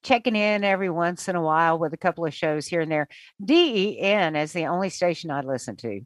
checking 0.03 0.35
in 0.35 0.63
every 0.63 0.89
once 0.89 1.27
in 1.27 1.35
a 1.35 1.41
while 1.41 1.77
with 1.77 1.93
a 1.93 1.97
couple 1.97 2.25
of 2.25 2.33
shows 2.33 2.67
here 2.67 2.81
and 2.81 2.91
there. 2.91 3.07
DEN 3.43 4.35
is 4.35 4.53
the 4.53 4.65
only 4.65 4.89
station 4.89 5.31
I 5.31 5.41
listen 5.41 5.75
to. 5.77 6.01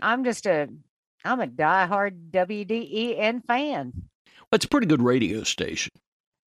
I'm 0.00 0.24
just 0.24 0.46
a 0.46 0.68
I'm 1.24 1.40
a 1.40 1.46
diehard 1.46 2.30
WDEN 2.30 3.44
fan. 3.46 3.92
It's 4.52 4.64
a 4.64 4.68
pretty 4.68 4.86
good 4.86 5.02
radio 5.02 5.44
station, 5.44 5.92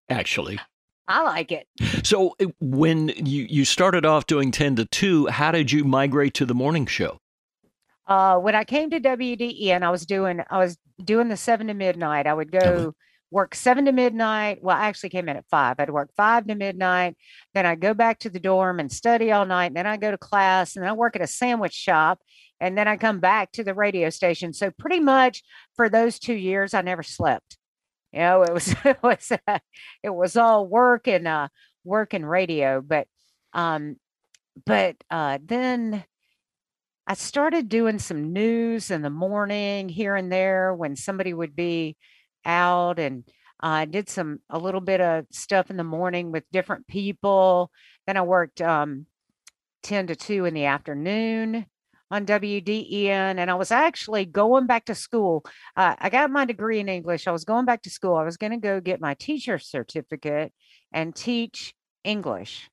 actually. 0.09 0.59
I 1.07 1.23
like 1.23 1.51
it. 1.51 1.67
So 2.03 2.35
when 2.59 3.09
you 3.09 3.47
you 3.49 3.65
started 3.65 4.05
off 4.05 4.25
doing 4.27 4.51
10 4.51 4.77
to 4.77 4.85
2, 4.85 5.27
how 5.27 5.51
did 5.51 5.71
you 5.71 5.83
migrate 5.83 6.33
to 6.35 6.45
the 6.45 6.55
morning 6.55 6.85
show? 6.85 7.19
Uh, 8.07 8.37
when 8.37 8.53
I 8.53 8.63
came 8.63 8.89
to 8.91 8.99
WDEN, 8.99 9.81
I 9.81 9.89
was 9.89 10.05
doing 10.05 10.41
I 10.49 10.57
was 10.57 10.77
doing 11.03 11.29
the 11.29 11.37
7 11.37 11.67
to 11.67 11.73
midnight. 11.73 12.27
I 12.27 12.33
would 12.33 12.51
go 12.51 12.59
okay. 12.59 12.95
Work 13.31 13.55
7 13.55 13.85
to 13.85 13.91
midnight. 13.91 14.59
Well, 14.61 14.77
I 14.77 14.87
actually 14.87 15.09
came 15.09 15.27
in 15.27 15.37
at 15.37 15.49
5. 15.49 15.75
I'd 15.79 15.89
work 15.89 16.11
5 16.15 16.47
to 16.47 16.55
midnight, 16.55 17.17
then 17.53 17.65
I'd 17.65 17.81
go 17.81 17.93
back 17.93 18.19
to 18.19 18.29
the 18.29 18.39
dorm 18.39 18.79
and 18.79 18.91
study 18.91 19.31
all 19.31 19.45
night, 19.45 19.67
and 19.67 19.75
then 19.75 19.87
I 19.87 19.97
go 19.97 20.11
to 20.11 20.17
class, 20.17 20.75
and 20.75 20.83
then 20.83 20.89
I 20.89 20.93
work 20.93 21.15
at 21.15 21.21
a 21.21 21.27
sandwich 21.27 21.73
shop, 21.73 22.21
and 22.59 22.77
then 22.77 22.87
I 22.87 22.97
come 22.97 23.19
back 23.19 23.51
to 23.53 23.63
the 23.63 23.73
radio 23.73 24.09
station. 24.09 24.53
So 24.53 24.71
pretty 24.71 24.99
much 24.99 25.43
for 25.75 25.89
those 25.89 26.19
2 26.19 26.33
years 26.33 26.73
I 26.73 26.81
never 26.81 27.03
slept. 27.03 27.57
You 28.15 28.19
know, 28.19 28.43
it 28.43 28.53
was 28.53 28.73
it 28.85 28.97
was 29.03 29.31
uh, 29.47 29.59
it 30.01 30.09
was 30.09 30.37
all 30.37 30.65
work 30.65 31.07
and 31.07 31.27
uh 31.27 31.49
work 31.83 32.13
and 32.13 32.27
radio, 32.27 32.81
but 32.81 33.07
um 33.53 33.97
but 34.65 34.95
uh 35.11 35.39
then 35.43 36.03
I 37.07 37.13
started 37.13 37.69
doing 37.69 37.99
some 37.99 38.33
news 38.33 38.89
in 38.89 39.01
the 39.03 39.09
morning 39.11 39.89
here 39.89 40.15
and 40.15 40.31
there 40.31 40.73
when 40.73 40.95
somebody 40.95 41.33
would 41.33 41.55
be 41.55 41.97
out 42.45 42.99
and 42.99 43.23
I 43.59 43.83
uh, 43.83 43.85
did 43.85 44.09
some 44.09 44.39
a 44.49 44.59
little 44.59 44.81
bit 44.81 45.01
of 45.01 45.25
stuff 45.31 45.69
in 45.69 45.77
the 45.77 45.83
morning 45.83 46.31
with 46.31 46.43
different 46.51 46.87
people. 46.87 47.71
Then 48.05 48.17
I 48.17 48.21
worked 48.21 48.61
um 48.61 49.05
10 49.83 50.07
to 50.07 50.15
2 50.15 50.45
in 50.45 50.53
the 50.53 50.65
afternoon 50.65 51.65
on 52.11 52.25
WDEN, 52.25 53.37
and 53.37 53.51
I 53.51 53.55
was 53.55 53.71
actually 53.71 54.25
going 54.25 54.67
back 54.67 54.85
to 54.85 54.95
school. 54.95 55.43
Uh, 55.75 55.95
I 55.97 56.09
got 56.09 56.31
my 56.31 56.45
degree 56.45 56.79
in 56.79 56.89
English. 56.89 57.27
I 57.27 57.31
was 57.31 57.45
going 57.45 57.65
back 57.65 57.83
to 57.83 57.89
school. 57.89 58.15
I 58.15 58.23
was 58.23 58.37
going 58.37 58.51
to 58.51 58.57
go 58.57 58.79
get 58.79 59.01
my 59.01 59.15
teacher 59.15 59.57
certificate 59.57 60.53
and 60.91 61.15
teach 61.15 61.73
English. 62.03 62.69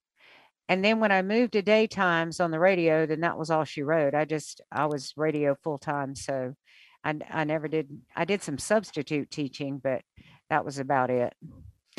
And 0.69 0.85
then 0.85 1.01
when 1.01 1.13
I 1.13 1.23
moved 1.23 1.53
to 1.55 1.63
daytimes 1.63 2.41
on 2.41 2.51
the 2.51 2.61
radio, 2.61 3.05
then 3.05 3.21
that 3.21 3.39
was 3.39 3.51
all 3.51 3.65
she 3.65 3.83
wrote. 3.83 4.15
I 4.15 4.25
just 4.25 4.61
I 4.71 4.87
was 4.87 5.13
radio 5.17 5.57
full 5.63 5.79
time, 5.79 6.15
so 6.15 6.55
I 7.05 7.19
I 7.31 7.45
never 7.45 7.69
did. 7.69 8.01
I 8.17 8.25
did 8.25 8.43
some 8.43 8.59
substitute 8.59 9.31
teaching, 9.31 9.79
but 9.79 10.03
that 10.51 10.65
was 10.65 10.79
about 10.79 11.11
it. 11.11 11.35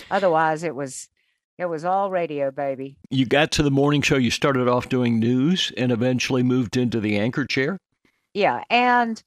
Otherwise, 0.09 0.63
it 0.63 0.75
was 0.75 1.09
it 1.57 1.65
was 1.65 1.85
all 1.85 2.09
radio, 2.09 2.51
baby. 2.51 2.97
You 3.09 3.25
got 3.25 3.51
to 3.53 3.63
the 3.63 3.71
morning 3.71 4.01
show, 4.01 4.17
you 4.17 4.31
started 4.31 4.67
off 4.67 4.89
doing 4.89 5.19
news 5.19 5.71
and 5.77 5.91
eventually 5.91 6.41
moved 6.41 6.77
into 6.77 6.99
the 6.99 7.17
anchor 7.17 7.45
chair? 7.45 7.77
Yeah. 8.33 8.63
And 8.69 9.21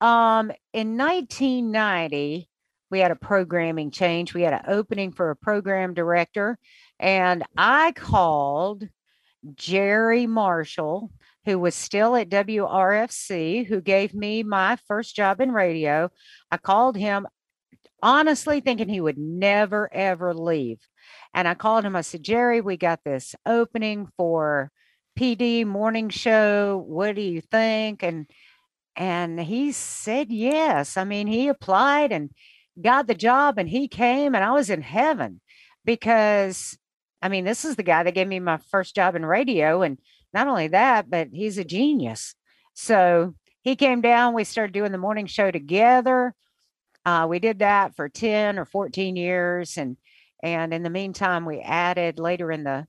um, 0.00 0.50
in 0.72 0.96
1990, 0.96 2.48
we 2.90 2.98
had 2.98 3.12
a 3.12 3.16
programming 3.16 3.92
change. 3.92 4.34
We 4.34 4.42
had 4.42 4.54
an 4.54 4.64
opening 4.66 5.12
for 5.12 5.30
a 5.30 5.36
program 5.36 5.94
director. 5.94 6.58
And 6.98 7.44
I 7.56 7.92
called 7.92 8.88
Jerry 9.54 10.26
Marshall, 10.26 11.10
who 11.44 11.58
was 11.58 11.74
still 11.74 12.16
at 12.16 12.28
WRFC, 12.28 13.66
who 13.66 13.80
gave 13.80 14.14
me 14.14 14.42
my 14.42 14.76
first 14.86 15.16
job 15.16 15.40
in 15.40 15.52
radio. 15.52 16.10
I 16.50 16.56
called 16.56 16.96
him 16.96 17.26
honestly 18.02 18.60
thinking 18.60 18.88
he 18.88 19.00
would 19.00 19.18
never, 19.18 19.92
ever 19.92 20.34
leave. 20.34 20.78
And 21.34 21.48
I 21.48 21.54
called 21.54 21.84
him. 21.84 21.96
I 21.96 22.02
said, 22.02 22.22
Jerry, 22.22 22.60
we 22.60 22.76
got 22.76 23.00
this 23.04 23.34
opening 23.46 24.08
for 24.16 24.70
PD 25.18 25.64
morning 25.64 26.08
show. 26.08 26.84
What 26.86 27.16
do 27.16 27.22
you 27.22 27.40
think? 27.40 28.02
And 28.02 28.26
and 28.94 29.40
he 29.40 29.72
said 29.72 30.30
yes. 30.30 30.96
I 30.98 31.04
mean, 31.04 31.26
he 31.26 31.48
applied 31.48 32.12
and 32.12 32.30
got 32.80 33.06
the 33.06 33.14
job 33.14 33.58
and 33.58 33.68
he 33.68 33.88
came 33.88 34.34
and 34.34 34.44
I 34.44 34.52
was 34.52 34.68
in 34.68 34.82
heaven 34.82 35.40
because 35.84 36.76
I 37.22 37.28
mean, 37.28 37.44
this 37.44 37.64
is 37.64 37.76
the 37.76 37.82
guy 37.82 38.02
that 38.02 38.14
gave 38.14 38.26
me 38.26 38.40
my 38.40 38.58
first 38.70 38.94
job 38.94 39.14
in 39.14 39.24
radio. 39.24 39.82
And 39.82 39.98
not 40.32 40.48
only 40.48 40.68
that, 40.68 41.10
but 41.10 41.28
he's 41.32 41.58
a 41.58 41.64
genius. 41.64 42.34
So 42.74 43.34
he 43.62 43.76
came 43.76 44.00
down, 44.00 44.34
we 44.34 44.44
started 44.44 44.72
doing 44.72 44.92
the 44.92 44.98
morning 44.98 45.26
show 45.26 45.50
together. 45.50 46.34
Uh, 47.04 47.26
we 47.28 47.38
did 47.38 47.60
that 47.60 47.94
for 47.96 48.08
10 48.08 48.58
or 48.58 48.64
14 48.64 49.16
years. 49.16 49.76
And 49.76 49.96
and 50.44 50.74
in 50.74 50.82
the 50.82 50.90
meantime, 50.90 51.44
we 51.44 51.60
added 51.60 52.18
later 52.18 52.50
in 52.50 52.64
the 52.64 52.86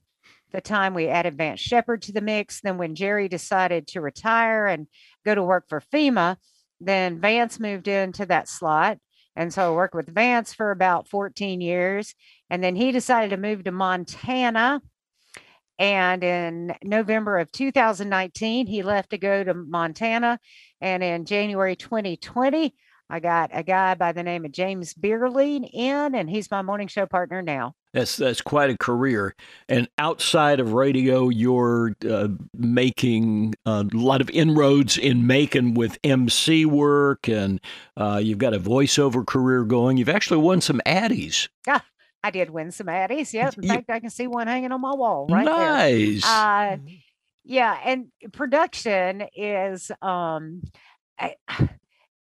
the 0.52 0.60
time 0.60 0.94
we 0.94 1.08
added 1.08 1.36
Vance 1.36 1.60
Shepard 1.60 2.02
to 2.02 2.12
the 2.12 2.20
mix. 2.20 2.60
Then 2.60 2.78
when 2.78 2.94
Jerry 2.94 3.28
decided 3.28 3.88
to 3.88 4.00
retire 4.00 4.66
and 4.66 4.86
go 5.24 5.34
to 5.34 5.42
work 5.42 5.68
for 5.68 5.80
FEMA, 5.80 6.36
then 6.80 7.20
Vance 7.20 7.58
moved 7.58 7.88
into 7.88 8.24
that 8.26 8.48
slot. 8.48 8.98
And 9.34 9.52
so 9.52 9.72
I 9.72 9.74
worked 9.74 9.96
with 9.96 10.14
Vance 10.14 10.54
for 10.54 10.70
about 10.70 11.08
14 11.08 11.60
years. 11.60 12.14
And 12.50 12.62
then 12.62 12.76
he 12.76 12.92
decided 12.92 13.30
to 13.30 13.36
move 13.36 13.64
to 13.64 13.72
Montana. 13.72 14.80
And 15.78 16.22
in 16.22 16.74
November 16.82 17.38
of 17.38 17.50
2019, 17.52 18.66
he 18.66 18.82
left 18.82 19.10
to 19.10 19.18
go 19.18 19.42
to 19.42 19.54
Montana. 19.54 20.38
And 20.80 21.02
in 21.02 21.24
January 21.24 21.76
2020, 21.76 22.74
I 23.10 23.20
got 23.20 23.50
a 23.52 23.62
guy 23.62 23.94
by 23.94 24.12
the 24.12 24.22
name 24.22 24.44
of 24.44 24.52
James 24.52 24.94
Beerley 24.94 25.68
in, 25.72 26.14
and 26.14 26.28
he's 26.28 26.50
my 26.50 26.62
morning 26.62 26.88
show 26.88 27.04
partner 27.06 27.42
now. 27.42 27.74
That's 27.92 28.16
that's 28.16 28.40
quite 28.40 28.70
a 28.70 28.78
career. 28.78 29.36
And 29.68 29.88
outside 29.98 30.58
of 30.58 30.72
radio, 30.72 31.28
you're 31.28 31.94
uh, 32.08 32.28
making 32.56 33.54
a 33.66 33.86
lot 33.92 34.20
of 34.20 34.30
inroads 34.30 34.96
in 34.96 35.26
making 35.26 35.74
with 35.74 35.98
MC 36.02 36.64
work, 36.64 37.28
and 37.28 37.60
uh, 37.96 38.20
you've 38.22 38.38
got 38.38 38.54
a 38.54 38.58
voiceover 38.58 39.24
career 39.24 39.64
going. 39.64 39.98
You've 39.98 40.08
actually 40.08 40.40
won 40.40 40.60
some 40.60 40.80
Addies. 40.86 41.48
Yeah, 41.66 41.80
I 42.24 42.30
did 42.30 42.48
win 42.48 42.70
some 42.70 42.86
Addies. 42.86 43.34
Yep. 43.34 43.58
In 43.58 43.68
fact, 43.68 43.90
I 43.90 44.00
can 44.00 44.08
see 44.08 44.26
one 44.26 44.46
hanging 44.46 44.72
on 44.72 44.80
my 44.80 44.94
wall 44.94 45.26
right 45.28 45.44
nice. 45.44 46.22
there. 46.22 46.32
Uh, 46.32 46.76
yeah, 47.44 47.78
and 47.84 48.06
production 48.32 49.26
is 49.36 49.90
um, 50.00 50.62
I, 51.18 51.34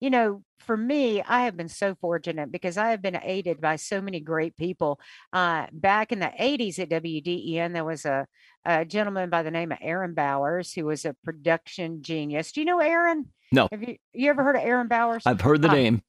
you 0.02 0.10
know, 0.10 0.44
for 0.60 0.76
me, 0.76 1.22
I 1.22 1.46
have 1.46 1.56
been 1.56 1.70
so 1.70 1.96
fortunate 1.96 2.52
because 2.52 2.78
I 2.78 2.90
have 2.90 3.02
been 3.02 3.18
aided 3.22 3.62
by 3.62 3.78
so 3.78 4.02
many 4.02 4.20
great 4.20 4.58
people. 4.58 5.00
Uh, 5.32 5.68
back 5.72 6.12
in 6.12 6.20
the 6.20 6.32
80s 6.38 6.80
at 6.80 6.90
WDEN, 6.90 7.72
there 7.72 7.86
was 7.86 8.04
a, 8.04 8.28
a, 8.66 8.84
gentleman 8.84 9.30
by 9.30 9.44
the 9.44 9.52
name 9.52 9.72
of 9.72 9.78
Aaron 9.82 10.14
Bowers 10.14 10.74
who 10.74 10.86
was 10.86 11.06
a 11.06 11.16
production 11.24 12.02
genius. 12.02 12.52
Do 12.52 12.60
you 12.60 12.66
know 12.66 12.80
Aaron? 12.80 13.30
No. 13.54 13.70
Have 13.72 13.84
you, 13.84 13.96
you 14.14 14.30
ever 14.30 14.44
heard 14.44 14.58
of 14.58 14.64
Aaron 14.64 14.90
Bowers? 14.90 15.24
I've 15.26 15.42
heard 15.42 15.62
the 15.62 15.70
uh, 15.70 15.74
name. 15.74 16.02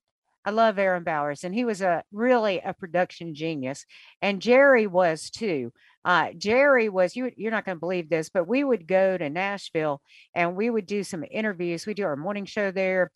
I 0.45 0.51
love 0.51 0.79
Aaron 0.79 1.05
Bowers, 1.05 1.43
and 1.45 1.55
he 1.55 1.65
was 1.65 1.81
a 1.81 2.05
really 2.13 2.61
a 2.65 2.75
production 2.75 3.35
genius, 3.35 3.87
and 4.21 4.43
Jerry 4.43 4.87
was 4.87 5.31
too. 5.31 5.73
uh, 6.05 6.33
Jerry 6.37 6.89
was 6.89 7.17
you. 7.17 7.31
You're 7.37 7.51
not 7.51 7.65
going 7.65 7.77
to 7.77 7.81
believe 7.81 8.11
this, 8.11 8.29
but 8.29 8.47
we 8.47 8.63
would 8.63 8.87
go 8.87 9.17
to 9.17 9.31
Nashville 9.31 10.03
and 10.35 10.55
we 10.55 10.69
would 10.69 10.87
do 10.87 11.03
some 11.03 11.25
interviews. 11.31 11.87
We 11.87 11.95
do 11.95 12.05
our 12.05 12.17
morning 12.17 12.45
show 12.45 12.71
there, 12.71 13.11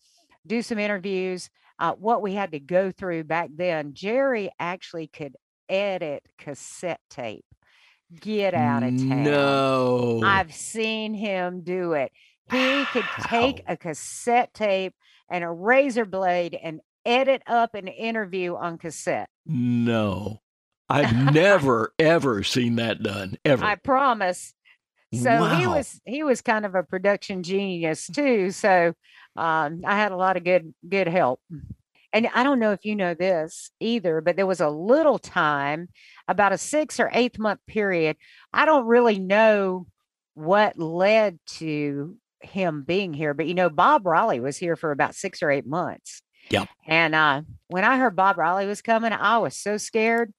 do 0.46 0.62
some 0.62 0.78
interviews. 0.78 1.50
Uh, 1.78 1.92
what 1.92 2.22
we 2.22 2.32
had 2.34 2.52
to 2.52 2.60
go 2.60 2.90
through 2.90 3.24
back 3.24 3.50
then, 3.54 3.92
Jerry 3.94 4.50
actually 4.58 5.06
could 5.08 5.36
edit 5.68 6.22
cassette 6.38 7.00
tape. 7.10 7.44
Get 8.20 8.54
out 8.54 8.82
of 8.82 8.96
town. 8.96 9.22
No. 9.22 10.22
I've 10.24 10.54
seen 10.54 11.12
him 11.12 11.60
do 11.62 11.92
it. 11.92 12.10
He 12.50 12.86
could 12.86 13.04
take 13.24 13.62
a 13.68 13.76
cassette 13.76 14.54
tape 14.54 14.94
and 15.30 15.44
a 15.44 15.50
razor 15.50 16.06
blade 16.06 16.58
and 16.60 16.80
edit 17.08 17.42
up 17.46 17.74
an 17.74 17.88
interview 17.88 18.54
on 18.54 18.78
cassette. 18.78 19.28
No. 19.46 20.40
I've 20.90 21.34
never, 21.34 21.92
ever 21.98 22.42
seen 22.42 22.76
that 22.76 23.02
done. 23.02 23.36
Ever. 23.44 23.64
I 23.64 23.74
promise. 23.74 24.54
So 25.12 25.44
he 25.56 25.66
was 25.66 26.00
he 26.04 26.22
was 26.22 26.42
kind 26.42 26.66
of 26.66 26.74
a 26.74 26.82
production 26.82 27.42
genius 27.42 28.06
too. 28.06 28.50
So 28.50 28.92
um, 29.36 29.80
I 29.86 29.96
had 29.96 30.12
a 30.12 30.16
lot 30.16 30.36
of 30.36 30.44
good 30.44 30.74
good 30.86 31.08
help. 31.08 31.40
And 32.12 32.26
I 32.34 32.42
don't 32.42 32.58
know 32.58 32.72
if 32.72 32.84
you 32.84 32.96
know 32.96 33.14
this 33.14 33.70
either, 33.80 34.20
but 34.20 34.36
there 34.36 34.46
was 34.46 34.60
a 34.60 34.68
little 34.68 35.18
time, 35.18 35.88
about 36.26 36.52
a 36.52 36.58
six 36.58 36.98
or 37.00 37.10
eight 37.12 37.38
month 37.38 37.60
period. 37.66 38.16
I 38.52 38.64
don't 38.64 38.86
really 38.86 39.18
know 39.18 39.86
what 40.34 40.78
led 40.78 41.38
to 41.58 42.16
him 42.40 42.82
being 42.86 43.12
here, 43.12 43.34
but 43.34 43.46
you 43.46 43.54
know, 43.54 43.68
Bob 43.68 44.06
Raleigh 44.06 44.40
was 44.40 44.56
here 44.56 44.76
for 44.76 44.90
about 44.90 45.14
six 45.14 45.42
or 45.42 45.50
eight 45.50 45.66
months. 45.66 46.22
Yep. 46.50 46.68
And 46.86 47.14
uh, 47.14 47.42
when 47.68 47.84
I 47.84 47.98
heard 47.98 48.16
Bob 48.16 48.38
Riley 48.38 48.66
was 48.66 48.82
coming, 48.82 49.12
I 49.12 49.38
was 49.38 49.56
so 49.56 49.76
scared. 49.76 50.32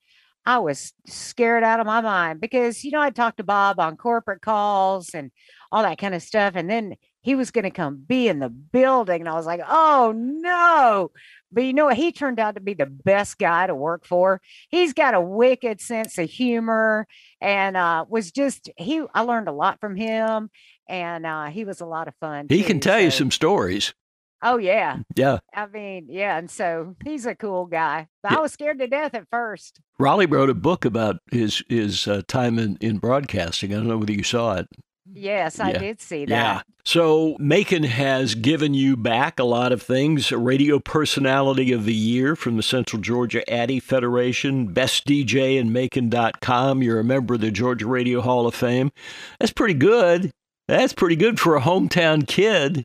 I 0.46 0.60
was 0.60 0.94
scared 1.06 1.63
out 1.63 1.80
of 1.80 1.86
my 1.86 2.01
mind 2.01 2.42
because 2.42 2.84
you 2.84 2.92
know 2.92 3.01
I 3.01 3.12
talked 3.12 3.38
to 3.38 3.44
Bob 3.44 3.80
on 3.80 3.98
corporate 3.98 4.42
calls 4.42 5.13
and 5.13 5.32
all 5.72 5.84
that 5.84 6.00
kind 6.00 6.16
of 6.16 6.24
stuff, 6.24 6.54
and 6.56 6.70
then 6.70 6.96
he 7.22 7.36
was 7.36 7.51
going 7.51 7.66
to 7.66 7.72
come 7.72 8.04
be 8.08 8.28
in 8.28 8.39
the 8.39 8.50
building, 8.50 9.22
and 9.22 9.30
I 9.30 9.34
was 9.34 9.46
like, 9.46 9.62
"Oh 9.68 10.13
no!" 10.16 11.12
But 11.51 11.63
you 11.63 11.74
know 11.74 11.86
what? 11.86 11.98
He 11.98 12.12
turned 12.12 12.39
out 12.39 12.56
to 12.56 12.62
be 12.62 12.74
the 12.74 12.86
best 12.86 13.38
guy 13.38 13.68
to 13.68 13.75
work 13.75 14.06
for. 14.06 14.42
He's 14.70 14.94
got 14.94 15.13
a 15.13 15.22
wicked 15.22 15.82
sense 15.82 16.18
of 16.18 16.30
humor, 16.30 17.08
and 17.42 17.75
uh, 17.75 18.06
was 18.08 18.32
just 18.32 18.70
he. 18.78 19.04
I 19.13 19.22
learned 19.22 19.50
a 19.50 19.54
lot 19.54 19.80
from 19.80 19.96
him, 19.96 20.50
and 20.88 21.25
uh, 21.25 21.46
he 21.46 21.66
was 21.66 21.82
a 21.82 21.86
lot 21.86 22.08
of 22.08 22.16
fun. 22.20 22.48
he 22.50 22.63
can 22.63 22.80
too, 22.80 22.89
tell 22.89 23.00
you 23.00 23.12
some 23.12 23.32
stories. 23.32 23.94
Oh 24.41 24.58
yeah, 24.58 25.00
Yeah. 25.15 25.39
I 25.53 25.67
mean, 25.67 26.05
yeah, 26.10 26.38
and 26.38 26.50
so 26.50 26.96
he's 27.03 27.25
a 27.25 27.36
cool 27.36 27.65
guy. 27.65 28.08
But 28.24 28.31
Yeah. 28.31 28.38
I 28.38 28.41
was 28.41 28.53
scared 28.53 28.79
to 28.79 28.88
death 28.88 29.13
at 29.13 29.27
first. 29.29 29.79
Raleigh 30.00 30.25
wrote 30.27 30.50
a 30.50 30.53
book 30.53 30.86
about 30.86 31.17
his 31.31 31.63
his 31.69 32.08
uh, 32.08 32.22
time 32.27 32.58
in, 32.58 32.77
in 32.81 32.98
broadcasting. 33.00 33.74
I 33.74 33.77
don't 33.77 33.88
know 33.88 33.98
whether 33.98 34.13
you 34.13 34.24
saw 34.24 34.55
it. 34.55 34.67
Yes, 35.12 35.60
I 35.60 35.72
Yeah. 35.72 35.77
did 35.79 36.01
see 36.01 36.25
that. 36.25 36.29
Yeah. 36.29 36.62
So 36.86 37.36
Macon 37.39 37.84
has 37.84 38.36
given 38.36 38.74
you 38.74 38.96
back 38.96 39.39
a 39.39 39.43
lot 39.43 39.72
of 39.72 39.81
things. 39.81 40.31
Radio 40.31 40.79
Personality 40.79 41.72
of 41.72 41.86
the 41.86 41.93
Year 41.93 42.36
from 42.36 42.58
the 42.58 42.63
Central 42.63 43.01
Georgia 43.01 43.48
Addy 43.51 43.79
Federation, 43.79 44.67
Best 44.67 45.05
DJ 45.08 45.58
in 45.58 45.74
Macon.com. 45.74 46.81
You're 46.84 47.00
a 47.00 47.03
member 47.03 47.34
of 47.36 47.41
the 47.41 47.51
Georgia 47.51 47.88
Radio 47.88 48.22
Hall 48.22 48.48
of 48.48 48.55
Fame. 48.55 48.91
That's 49.39 49.51
pretty 49.53 49.74
good. 49.74 50.31
That's 50.67 50.93
pretty 50.93 51.15
good 51.15 51.39
for 51.39 51.55
a 51.55 51.62
hometown 51.62 52.27
kid. 52.27 52.84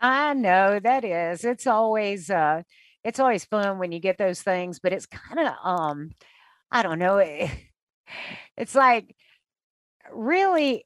I 0.00 0.34
know 0.34 0.78
that 0.80 1.04
is. 1.04 1.44
It's 1.44 1.66
always 1.66 2.30
uh 2.30 2.62
it's 3.04 3.20
always 3.20 3.44
fun 3.44 3.78
when 3.78 3.92
you 3.92 4.00
get 4.00 4.18
those 4.18 4.42
things, 4.42 4.78
but 4.78 4.92
it's 4.92 5.06
kind 5.06 5.40
of 5.40 5.54
um 5.62 6.10
I 6.70 6.82
don't 6.82 6.98
know. 6.98 7.18
It, 7.18 7.50
it's 8.56 8.74
like 8.74 9.14
really 10.12 10.84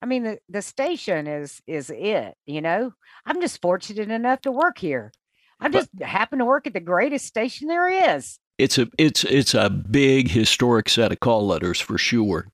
I 0.00 0.06
mean 0.06 0.24
the 0.24 0.38
the 0.48 0.62
station 0.62 1.26
is 1.26 1.60
is 1.66 1.90
it, 1.90 2.34
you 2.46 2.60
know? 2.60 2.92
I'm 3.24 3.40
just 3.40 3.60
fortunate 3.62 4.10
enough 4.10 4.40
to 4.42 4.52
work 4.52 4.78
here. 4.78 5.12
I 5.60 5.68
But- 5.68 5.72
just 5.78 5.90
happen 6.02 6.38
to 6.40 6.44
work 6.44 6.66
at 6.66 6.72
the 6.74 6.80
greatest 6.80 7.26
station 7.26 7.68
there 7.68 7.88
is. 8.16 8.38
It's 8.58 8.78
a 8.78 8.88
it's 8.98 9.24
it's 9.24 9.54
a 9.54 9.70
big 9.70 10.30
historic 10.30 10.88
set 10.88 11.10
of 11.12 11.20
call 11.20 11.46
letters 11.46 11.80
for 11.80 11.98
sure. 11.98 12.48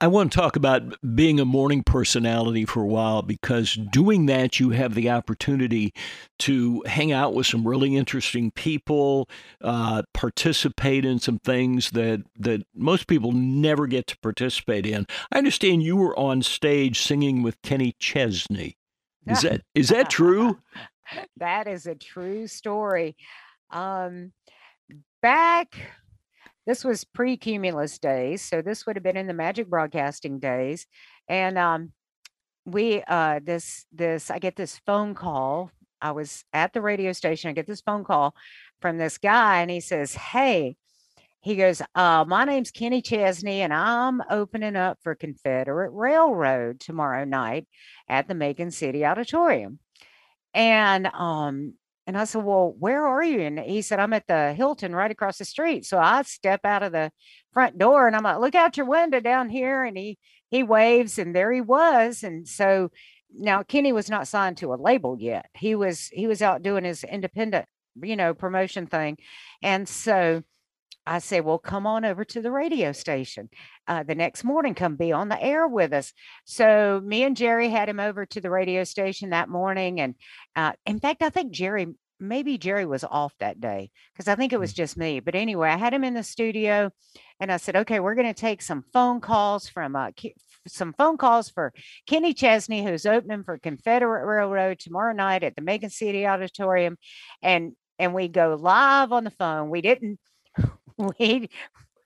I, 0.00 0.06
want 0.06 0.32
to 0.32 0.38
talk 0.38 0.56
about 0.56 0.82
being 1.14 1.38
a 1.40 1.44
morning 1.44 1.82
personality 1.82 2.64
for 2.64 2.82
a 2.82 2.86
while 2.86 3.22
because 3.22 3.74
doing 3.74 4.26
that 4.26 4.58
you 4.58 4.70
have 4.70 4.94
the 4.94 5.10
opportunity 5.10 5.92
to 6.40 6.82
hang 6.86 7.12
out 7.12 7.34
with 7.34 7.46
some 7.46 7.66
really 7.66 7.96
interesting 7.96 8.50
people, 8.50 9.28
uh, 9.62 10.02
participate 10.14 11.04
in 11.04 11.18
some 11.18 11.38
things 11.38 11.90
that 11.90 12.22
that 12.38 12.66
most 12.74 13.06
people 13.06 13.32
never 13.32 13.86
get 13.86 14.06
to 14.08 14.18
participate 14.18 14.86
in. 14.86 15.06
I 15.32 15.38
understand 15.38 15.82
you 15.82 15.96
were 15.96 16.18
on 16.18 16.42
stage 16.42 17.00
singing 17.00 17.42
with 17.42 17.60
Kenny 17.62 17.94
Chesney. 17.98 18.76
Is 19.26 19.42
that 19.42 19.62
is 19.74 19.88
that 19.88 20.10
true? 20.10 20.58
that 21.36 21.66
is 21.68 21.86
a 21.86 21.94
true 21.94 22.46
story. 22.46 23.16
Um, 23.70 24.32
back, 25.20 25.74
this 26.68 26.84
was 26.84 27.02
pre-cumulus 27.02 27.98
days, 27.98 28.42
so 28.42 28.60
this 28.60 28.84
would 28.84 28.94
have 28.94 29.02
been 29.02 29.16
in 29.16 29.26
the 29.26 29.32
Magic 29.32 29.70
Broadcasting 29.70 30.38
days, 30.38 30.86
and 31.26 31.56
um, 31.56 31.92
we 32.66 33.02
uh, 33.08 33.40
this 33.42 33.86
this 33.90 34.30
I 34.30 34.38
get 34.38 34.54
this 34.54 34.78
phone 34.84 35.14
call. 35.14 35.70
I 36.02 36.12
was 36.12 36.44
at 36.52 36.74
the 36.74 36.82
radio 36.82 37.12
station. 37.12 37.48
I 37.48 37.54
get 37.54 37.66
this 37.66 37.80
phone 37.80 38.04
call 38.04 38.34
from 38.82 38.98
this 38.98 39.16
guy, 39.16 39.62
and 39.62 39.70
he 39.70 39.80
says, 39.80 40.14
"Hey." 40.14 40.76
He 41.40 41.54
goes, 41.54 41.80
uh, 41.94 42.24
my 42.26 42.44
name's 42.44 42.72
Kenny 42.72 43.00
Chesney, 43.00 43.62
and 43.62 43.72
I'm 43.72 44.20
opening 44.28 44.74
up 44.74 44.98
for 45.04 45.14
Confederate 45.14 45.92
Railroad 45.92 46.80
tomorrow 46.80 47.24
night 47.24 47.68
at 48.08 48.26
the 48.26 48.34
Macon 48.34 48.72
City 48.72 49.06
Auditorium. 49.06 49.78
And 50.52 51.06
um, 51.06 51.74
and 52.08 52.16
I 52.16 52.24
said, 52.24 52.42
Well, 52.42 52.74
where 52.78 53.06
are 53.06 53.22
you? 53.22 53.42
And 53.42 53.60
he 53.60 53.82
said, 53.82 54.00
I'm 54.00 54.14
at 54.14 54.26
the 54.26 54.54
Hilton 54.54 54.94
right 54.94 55.10
across 55.10 55.36
the 55.36 55.44
street. 55.44 55.84
So 55.84 55.98
I 55.98 56.22
step 56.22 56.64
out 56.64 56.82
of 56.82 56.90
the 56.90 57.12
front 57.52 57.76
door 57.76 58.06
and 58.06 58.16
I'm 58.16 58.22
like, 58.22 58.38
look 58.38 58.54
out 58.54 58.78
your 58.78 58.86
window 58.86 59.20
down 59.20 59.50
here. 59.50 59.84
And 59.84 59.96
he 59.96 60.18
he 60.48 60.62
waves, 60.62 61.18
and 61.18 61.36
there 61.36 61.52
he 61.52 61.60
was. 61.60 62.22
And 62.22 62.48
so 62.48 62.90
now 63.30 63.62
Kenny 63.62 63.92
was 63.92 64.08
not 64.08 64.26
signed 64.26 64.56
to 64.56 64.72
a 64.72 64.80
label 64.80 65.18
yet. 65.20 65.50
He 65.54 65.74
was 65.74 66.08
he 66.08 66.26
was 66.26 66.40
out 66.40 66.62
doing 66.62 66.84
his 66.84 67.04
independent, 67.04 67.66
you 68.02 68.16
know, 68.16 68.32
promotion 68.32 68.86
thing. 68.86 69.18
And 69.62 69.86
so 69.86 70.42
I 71.08 71.20
said, 71.20 71.44
Well, 71.44 71.58
come 71.58 71.86
on 71.86 72.04
over 72.04 72.24
to 72.26 72.42
the 72.42 72.50
radio 72.50 72.92
station. 72.92 73.48
Uh, 73.86 74.02
the 74.02 74.14
next 74.14 74.44
morning, 74.44 74.74
come 74.74 74.96
be 74.96 75.10
on 75.10 75.30
the 75.30 75.42
air 75.42 75.66
with 75.66 75.94
us. 75.94 76.12
So 76.44 77.00
me 77.02 77.22
and 77.22 77.36
Jerry 77.36 77.70
had 77.70 77.88
him 77.88 77.98
over 77.98 78.26
to 78.26 78.40
the 78.42 78.50
radio 78.50 78.84
station 78.84 79.30
that 79.30 79.48
morning. 79.48 80.00
And 80.00 80.14
uh, 80.54 80.72
in 80.84 81.00
fact, 81.00 81.22
I 81.22 81.30
think 81.30 81.52
Jerry, 81.52 81.86
maybe 82.20 82.58
Jerry 82.58 82.84
was 82.84 83.04
off 83.04 83.32
that 83.40 83.58
day 83.58 83.90
because 84.12 84.28
I 84.28 84.34
think 84.34 84.52
it 84.52 84.60
was 84.60 84.74
just 84.74 84.98
me. 84.98 85.20
But 85.20 85.34
anyway, 85.34 85.70
I 85.70 85.78
had 85.78 85.94
him 85.94 86.04
in 86.04 86.12
the 86.12 86.22
studio 86.22 86.90
and 87.40 87.50
I 87.50 87.56
said, 87.56 87.76
okay, 87.76 88.00
we're 88.00 88.14
going 88.14 88.26
to 88.26 88.38
take 88.38 88.60
some 88.60 88.84
phone 88.92 89.22
calls 89.22 89.66
from 89.66 89.96
uh, 89.96 90.10
some 90.66 90.92
phone 90.92 91.16
calls 91.16 91.48
for 91.48 91.72
Kenny 92.06 92.34
Chesney, 92.34 92.84
who's 92.84 93.06
opening 93.06 93.44
for 93.44 93.56
Confederate 93.56 94.26
Railroad 94.26 94.78
tomorrow 94.78 95.14
night 95.14 95.42
at 95.42 95.56
the 95.56 95.62
Macon 95.62 95.88
City 95.88 96.26
Auditorium. 96.26 96.98
And 97.42 97.72
and 97.98 98.14
we 98.14 98.28
go 98.28 98.54
live 98.60 99.10
on 99.10 99.24
the 99.24 99.30
phone. 99.30 99.70
We 99.70 99.80
didn't 99.80 100.20
we 101.18 101.48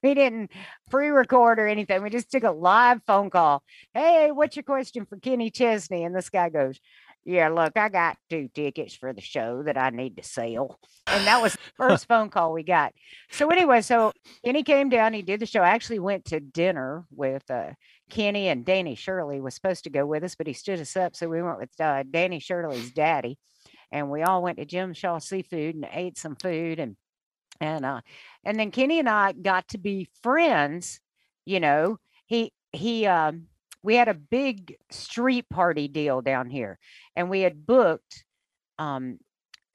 we 0.02 0.14
didn't 0.14 0.50
pre-record 0.90 1.58
or 1.60 1.68
anything. 1.68 2.02
We 2.02 2.10
just 2.10 2.30
took 2.30 2.42
a 2.42 2.50
live 2.50 3.02
phone 3.06 3.30
call. 3.30 3.62
Hey, 3.94 4.30
what's 4.32 4.56
your 4.56 4.64
question 4.64 5.06
for 5.06 5.16
Kenny 5.16 5.50
Chesney? 5.50 6.04
And 6.04 6.14
this 6.14 6.28
guy 6.28 6.48
goes, 6.48 6.80
Yeah, 7.24 7.50
look, 7.50 7.76
I 7.76 7.88
got 7.88 8.16
two 8.28 8.48
tickets 8.52 8.94
for 8.94 9.12
the 9.12 9.20
show 9.20 9.62
that 9.62 9.78
I 9.78 9.90
need 9.90 10.16
to 10.16 10.24
sell. 10.24 10.80
And 11.06 11.24
that 11.26 11.40
was 11.40 11.52
the 11.52 11.60
first 11.76 12.08
phone 12.08 12.30
call 12.30 12.52
we 12.52 12.64
got. 12.64 12.94
So 13.30 13.48
anyway, 13.50 13.80
so 13.80 14.12
Kenny 14.44 14.64
came 14.64 14.88
down, 14.88 15.12
he 15.12 15.22
did 15.22 15.40
the 15.40 15.46
show. 15.46 15.60
I 15.60 15.70
actually 15.70 16.00
went 16.00 16.24
to 16.26 16.40
dinner 16.40 17.04
with 17.10 17.48
uh 17.50 17.70
Kenny 18.10 18.48
and 18.48 18.64
Danny 18.64 18.94
Shirley 18.94 19.40
was 19.40 19.54
supposed 19.54 19.84
to 19.84 19.90
go 19.90 20.04
with 20.04 20.24
us, 20.24 20.34
but 20.34 20.46
he 20.46 20.52
stood 20.52 20.80
us 20.80 20.96
up. 20.96 21.16
So 21.16 21.28
we 21.28 21.42
went 21.42 21.58
with 21.58 21.80
uh, 21.80 22.02
Danny 22.10 22.40
Shirley's 22.40 22.92
daddy. 22.92 23.38
And 23.90 24.10
we 24.10 24.22
all 24.22 24.42
went 24.42 24.58
to 24.58 24.64
Jim 24.64 24.92
Shaw 24.94 25.18
Seafood 25.18 25.74
and 25.74 25.88
ate 25.92 26.18
some 26.18 26.36
food 26.36 26.78
and 26.78 26.96
and 27.60 27.84
uh 27.84 28.00
and 28.44 28.58
then 28.58 28.70
Kenny 28.70 28.98
and 28.98 29.08
I 29.08 29.32
got 29.32 29.68
to 29.68 29.78
be 29.78 30.08
friends, 30.22 31.00
you 31.44 31.60
know. 31.60 31.98
He 32.26 32.52
he 32.72 33.06
um 33.06 33.46
we 33.82 33.96
had 33.96 34.08
a 34.08 34.14
big 34.14 34.76
street 34.90 35.48
party 35.48 35.88
deal 35.88 36.22
down 36.22 36.48
here 36.50 36.78
and 37.16 37.28
we 37.30 37.40
had 37.40 37.66
booked 37.66 38.24
um 38.78 39.18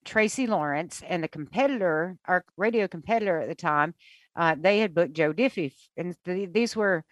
Tracy 0.05 0.47
Lawrence 0.47 1.03
and 1.07 1.23
the 1.23 1.27
competitor, 1.27 2.17
our 2.25 2.45
radio 2.57 2.87
competitor 2.87 3.39
at 3.41 3.49
the 3.49 3.55
time, 3.55 3.93
uh, 4.35 4.55
they 4.59 4.79
had 4.79 4.95
booked 4.95 5.13
Joe 5.13 5.33
Diffie, 5.33 5.73
and 5.97 6.15
th- 6.25 6.49
these 6.53 6.75
were, 6.75 7.03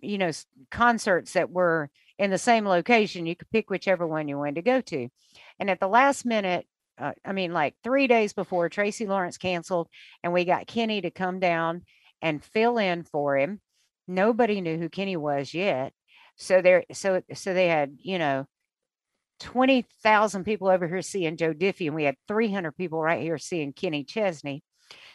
you 0.00 0.16
know, 0.16 0.30
concerts 0.70 1.34
that 1.34 1.50
were 1.50 1.90
in 2.18 2.30
the 2.30 2.38
same 2.38 2.66
location. 2.66 3.26
You 3.26 3.36
could 3.36 3.50
pick 3.50 3.68
whichever 3.68 4.06
one 4.06 4.28
you 4.28 4.38
wanted 4.38 4.54
to 4.56 4.62
go 4.62 4.80
to, 4.80 5.08
and 5.58 5.68
at 5.70 5.80
the 5.80 5.88
last 5.88 6.24
minute, 6.24 6.66
uh, 6.98 7.12
I 7.24 7.32
mean, 7.32 7.52
like 7.52 7.74
three 7.82 8.06
days 8.06 8.32
before, 8.32 8.68
Tracy 8.68 9.06
Lawrence 9.06 9.38
canceled, 9.38 9.88
and 10.22 10.32
we 10.32 10.44
got 10.44 10.66
Kenny 10.66 11.00
to 11.00 11.10
come 11.10 11.40
down 11.40 11.82
and 12.22 12.44
fill 12.44 12.78
in 12.78 13.04
for 13.04 13.36
him. 13.36 13.60
nobody 14.06 14.60
knew 14.60 14.78
who 14.78 14.88
Kenny 14.88 15.16
was 15.16 15.54
yet. 15.54 15.92
So 16.36 16.62
there, 16.62 16.84
so 16.92 17.22
so 17.34 17.54
they 17.54 17.68
had 17.68 17.96
you 18.00 18.18
know 18.18 18.46
twenty 19.40 19.86
thousand 20.02 20.44
people 20.44 20.68
over 20.68 20.86
here 20.88 21.02
seeing 21.02 21.36
Joe 21.36 21.54
Diffie, 21.54 21.86
and 21.86 21.94
we 21.94 22.04
had 22.04 22.16
three 22.26 22.50
hundred 22.52 22.72
people 22.76 23.00
right 23.00 23.22
here 23.22 23.38
seeing 23.38 23.72
Kenny 23.72 24.04
Chesney. 24.04 24.62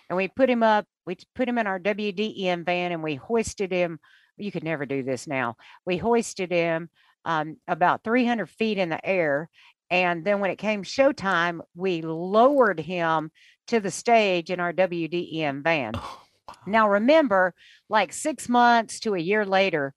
And 0.10 0.18
we 0.18 0.28
put 0.28 0.50
him 0.50 0.64
up. 0.64 0.86
We 1.06 1.18
put 1.36 1.48
him 1.50 1.58
in 1.58 1.68
our 1.68 1.80
WDEN 1.80 2.66
van, 2.66 2.92
and 2.92 3.04
we 3.04 3.16
hoisted 3.16 3.72
him. 3.72 4.00
You 4.38 4.52
could 4.52 4.64
never 4.64 4.86
do 4.86 5.04
this 5.04 5.28
now. 5.28 5.56
We 5.86 5.98
hoisted 5.98 6.52
him 6.52 6.90
um, 7.26 7.58
about 7.68 8.04
300 8.04 8.50
feet 8.50 8.78
in 8.78 8.90
the 8.90 9.04
air. 9.06 9.50
And 9.94 10.26
then 10.26 10.40
when 10.40 10.50
it 10.50 10.58
came 10.58 10.82
showtime, 10.82 11.62
we 11.76 12.02
lowered 12.02 12.80
him 12.80 13.30
to 13.68 13.80
the 13.80 13.92
stage 13.92 14.50
in 14.50 14.60
our 14.60 14.74
WDEN 14.74 15.62
van. 15.62 15.92
Oh, 15.94 16.22
wow. 16.48 16.56
Now, 16.66 16.90
remember, 16.90 17.54
like 17.90 18.12
six 18.12 18.50
months 18.50 19.02
to 19.02 19.14
a 19.14 19.20
year 19.20 19.46
later, 19.46 19.94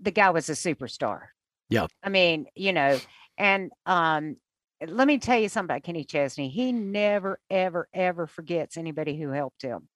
the 0.00 0.12
guy 0.12 0.30
was 0.30 0.48
a 0.48 0.52
superstar. 0.52 1.22
Yeah. 1.68 1.88
I 2.04 2.08
mean, 2.08 2.46
you 2.54 2.72
know, 2.72 3.00
and 3.36 3.72
um, 3.84 4.36
let 4.86 5.08
me 5.08 5.18
tell 5.18 5.40
you 5.40 5.48
something 5.48 5.74
about 5.74 5.82
Kenny 5.82 6.04
Chesney. 6.04 6.48
He 6.48 6.70
never, 6.70 7.40
ever, 7.50 7.88
ever 7.92 8.28
forgets 8.28 8.76
anybody 8.76 9.20
who 9.20 9.30
helped 9.30 9.62
him. 9.62 9.88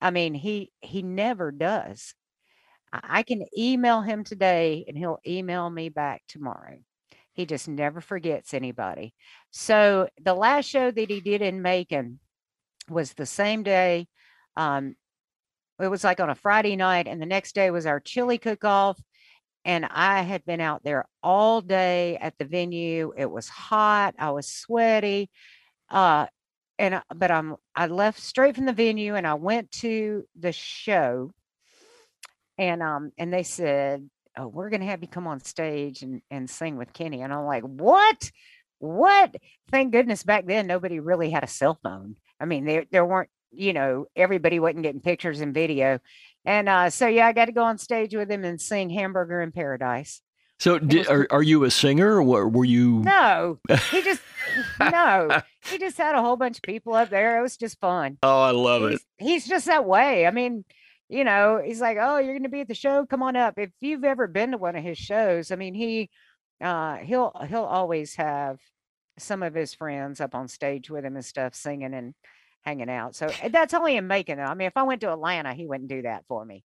I 0.00 0.12
mean, 0.12 0.32
he 0.32 0.72
he 0.80 1.02
never 1.02 1.52
does. 1.52 2.14
I 2.90 3.22
can 3.22 3.44
email 3.56 4.00
him 4.00 4.24
today 4.24 4.86
and 4.88 4.96
he'll 4.96 5.20
email 5.26 5.68
me 5.68 5.90
back 5.90 6.22
tomorrow. 6.26 6.78
He 7.32 7.46
just 7.46 7.68
never 7.68 8.00
forgets 8.00 8.54
anybody. 8.54 9.14
So 9.50 10.08
the 10.22 10.34
last 10.34 10.66
show 10.66 10.90
that 10.90 11.10
he 11.10 11.20
did 11.20 11.42
in 11.42 11.62
Macon 11.62 12.20
was 12.88 13.14
the 13.14 13.26
same 13.26 13.62
day. 13.62 14.08
Um, 14.56 14.96
it 15.80 15.88
was 15.88 16.04
like 16.04 16.20
on 16.20 16.30
a 16.30 16.34
Friday 16.34 16.76
night, 16.76 17.08
and 17.08 17.20
the 17.20 17.26
next 17.26 17.54
day 17.54 17.70
was 17.70 17.86
our 17.86 18.00
chili 18.00 18.38
cook 18.38 18.64
off. 18.64 19.00
And 19.64 19.86
I 19.86 20.22
had 20.22 20.44
been 20.44 20.60
out 20.60 20.82
there 20.82 21.06
all 21.22 21.60
day 21.60 22.18
at 22.20 22.36
the 22.36 22.44
venue. 22.44 23.12
It 23.16 23.30
was 23.30 23.48
hot. 23.48 24.14
I 24.18 24.30
was 24.30 24.48
sweaty. 24.48 25.30
Uh, 25.88 26.26
and 26.78 27.00
but 27.14 27.30
I'm 27.30 27.56
I 27.76 27.86
left 27.86 28.18
straight 28.18 28.56
from 28.56 28.66
the 28.66 28.72
venue 28.72 29.14
and 29.14 29.26
I 29.26 29.34
went 29.34 29.70
to 29.82 30.24
the 30.38 30.52
show 30.52 31.30
and 32.58 32.82
um 32.82 33.12
and 33.18 33.32
they 33.32 33.44
said 33.44 34.08
oh 34.36 34.48
we're 34.48 34.70
gonna 34.70 34.84
have 34.84 35.02
you 35.02 35.08
come 35.08 35.26
on 35.26 35.40
stage 35.40 36.02
and 36.02 36.22
and 36.30 36.48
sing 36.48 36.76
with 36.76 36.92
kenny 36.92 37.22
and 37.22 37.32
i'm 37.32 37.44
like 37.44 37.62
what? 37.62 38.30
What? 38.82 39.36
Thank 39.70 39.92
goodness 39.92 40.24
back 40.24 40.44
then 40.44 40.66
nobody 40.66 40.98
really 40.98 41.30
had 41.30 41.44
a 41.44 41.48
cell 41.48 41.78
phone. 41.84 42.16
I 42.40 42.46
mean 42.46 42.64
there 42.64 42.84
there 42.90 43.06
weren't 43.06 43.30
you 43.52 43.72
know 43.72 44.06
everybody 44.16 44.58
wasn't 44.58 44.82
getting 44.82 45.00
pictures 45.00 45.40
and 45.40 45.54
video. 45.54 46.00
And 46.44 46.68
uh 46.68 46.90
so 46.90 47.06
yeah 47.06 47.28
i 47.28 47.32
got 47.32 47.44
to 47.44 47.52
go 47.52 47.62
on 47.62 47.78
stage 47.78 48.12
with 48.12 48.28
him 48.28 48.44
and 48.44 48.60
sing 48.60 48.90
hamburger 48.90 49.40
in 49.40 49.52
paradise. 49.52 50.20
So 50.58 50.80
did, 50.80 51.08
are, 51.08 51.28
are 51.30 51.42
you 51.44 51.62
a 51.62 51.70
singer 51.70 52.20
or 52.20 52.48
were 52.48 52.64
you 52.64 53.02
no. 53.04 53.60
He 53.92 54.02
just 54.02 54.20
no. 54.80 55.40
He 55.64 55.78
just 55.78 55.96
had 55.96 56.16
a 56.16 56.20
whole 56.20 56.36
bunch 56.36 56.56
of 56.56 56.62
people 56.62 56.94
up 56.94 57.08
there. 57.08 57.38
It 57.38 57.42
was 57.42 57.56
just 57.56 57.78
fun. 57.78 58.18
Oh 58.24 58.42
i 58.42 58.50
love 58.50 58.82
he's, 58.82 58.98
it. 58.98 59.24
he's 59.24 59.46
just 59.46 59.66
that 59.66 59.84
way. 59.84 60.26
I 60.26 60.32
mean 60.32 60.64
you 61.12 61.24
know, 61.24 61.60
he's 61.62 61.80
like, 61.80 61.98
"Oh, 62.00 62.18
you're 62.18 62.32
going 62.32 62.42
to 62.44 62.48
be 62.48 62.62
at 62.62 62.68
the 62.68 62.74
show. 62.74 63.04
Come 63.06 63.22
on 63.22 63.36
up." 63.36 63.58
If 63.58 63.70
you've 63.80 64.04
ever 64.04 64.26
been 64.26 64.52
to 64.52 64.58
one 64.58 64.76
of 64.76 64.82
his 64.82 64.98
shows, 64.98 65.50
I 65.50 65.56
mean, 65.56 65.74
he 65.74 66.10
uh 66.60 66.96
he'll 66.96 67.32
he'll 67.48 67.64
always 67.64 68.14
have 68.16 68.58
some 69.18 69.42
of 69.42 69.54
his 69.54 69.74
friends 69.74 70.20
up 70.20 70.34
on 70.34 70.48
stage 70.48 70.90
with 70.90 71.04
him 71.04 71.16
and 71.16 71.24
stuff 71.24 71.54
singing 71.54 71.92
and 71.94 72.14
hanging 72.62 72.90
out. 72.90 73.14
So 73.14 73.28
eh, 73.42 73.48
that's 73.48 73.74
only 73.74 73.96
in 73.96 74.06
Macon. 74.06 74.40
I 74.40 74.54
mean, 74.54 74.66
if 74.68 74.76
I 74.76 74.84
went 74.84 75.02
to 75.02 75.12
Atlanta, 75.12 75.52
he 75.52 75.66
wouldn't 75.66 75.90
do 75.90 76.02
that 76.02 76.24
for 76.28 76.44
me. 76.44 76.64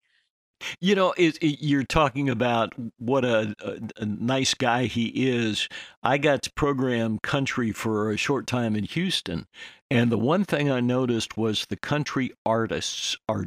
You 0.81 0.95
know, 0.95 1.13
it, 1.17 1.37
it, 1.43 1.65
you're 1.65 1.85
talking 1.85 2.29
about 2.29 2.73
what 2.99 3.25
a, 3.25 3.55
a, 3.61 4.03
a, 4.03 4.07
nice 4.07 4.55
guy 4.55 4.85
he 4.85 5.29
is. 5.29 5.69
I 6.03 6.17
got 6.17 6.43
to 6.43 6.53
program 6.53 7.19
country 7.19 7.73
for 7.73 8.11
a 8.11 8.17
short 8.17 8.47
time 8.47 8.77
in 8.77 8.85
Houston, 8.85 9.47
and 9.91 10.11
the 10.11 10.19
one 10.19 10.45
thing 10.45 10.71
I 10.71 10.81
noticed 10.81 11.37
was 11.37 11.67
the 11.67 11.77
country 11.77 12.33
artists 12.47 13.17
are 13.29 13.47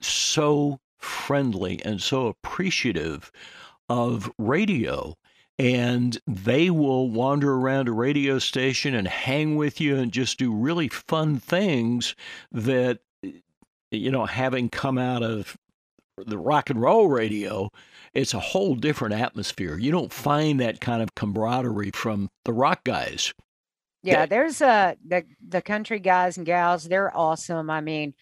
so 0.00 0.80
friendly 0.98 1.80
and 1.84 2.00
so 2.00 2.26
appreciative 2.26 3.30
of 3.88 4.30
radio. 4.38 5.14
And 5.58 6.18
they 6.26 6.70
will 6.70 7.10
wander 7.10 7.52
around 7.52 7.88
a 7.88 7.92
radio 7.92 8.38
station 8.38 8.94
and 8.94 9.06
hang 9.06 9.56
with 9.56 9.78
you 9.80 9.96
and 9.96 10.10
just 10.10 10.38
do 10.38 10.54
really 10.54 10.88
fun 10.88 11.38
things 11.38 12.14
that 12.50 13.00
you 13.90 14.10
know, 14.10 14.26
having 14.26 14.68
come 14.68 14.98
out 14.98 15.22
of 15.22 15.56
the 16.16 16.38
rock 16.38 16.70
and 16.70 16.80
roll 16.80 17.08
radio, 17.08 17.70
it's 18.14 18.34
a 18.34 18.40
whole 18.40 18.74
different 18.74 19.14
atmosphere. 19.14 19.78
You 19.78 19.90
don't 19.90 20.12
find 20.12 20.60
that 20.60 20.80
kind 20.80 21.02
of 21.02 21.14
camaraderie 21.14 21.92
from 21.92 22.28
the 22.44 22.52
rock 22.52 22.84
guys. 22.84 23.32
Yeah, 24.02 24.26
there's 24.26 24.62
uh 24.62 24.94
the 25.06 25.24
the 25.46 25.60
country 25.60 25.98
guys 26.00 26.38
and 26.38 26.46
gals, 26.46 26.84
they're 26.84 27.14
awesome. 27.14 27.68
I 27.68 27.80
mean, 27.80 28.14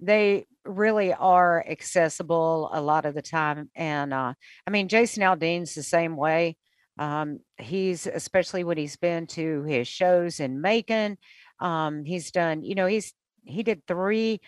they 0.00 0.46
really 0.64 1.12
are 1.12 1.64
accessible 1.68 2.70
a 2.72 2.80
lot 2.80 3.06
of 3.06 3.14
the 3.14 3.22
time. 3.22 3.70
And 3.74 4.12
uh 4.12 4.34
I 4.66 4.70
mean 4.70 4.88
Jason 4.88 5.22
Aldean's 5.22 5.74
the 5.74 5.82
same 5.82 6.16
way. 6.16 6.56
Um, 6.98 7.40
he's 7.58 8.06
especially 8.06 8.64
when 8.64 8.78
he's 8.78 8.96
been 8.96 9.26
to 9.28 9.62
his 9.64 9.86
shows 9.88 10.40
in 10.40 10.60
Macon. 10.60 11.18
Um, 11.60 12.04
he's 12.04 12.30
done, 12.30 12.62
you 12.62 12.74
know, 12.74 12.86
he's 12.86 13.12
he 13.44 13.62
did 13.62 13.86
three, 13.86 14.40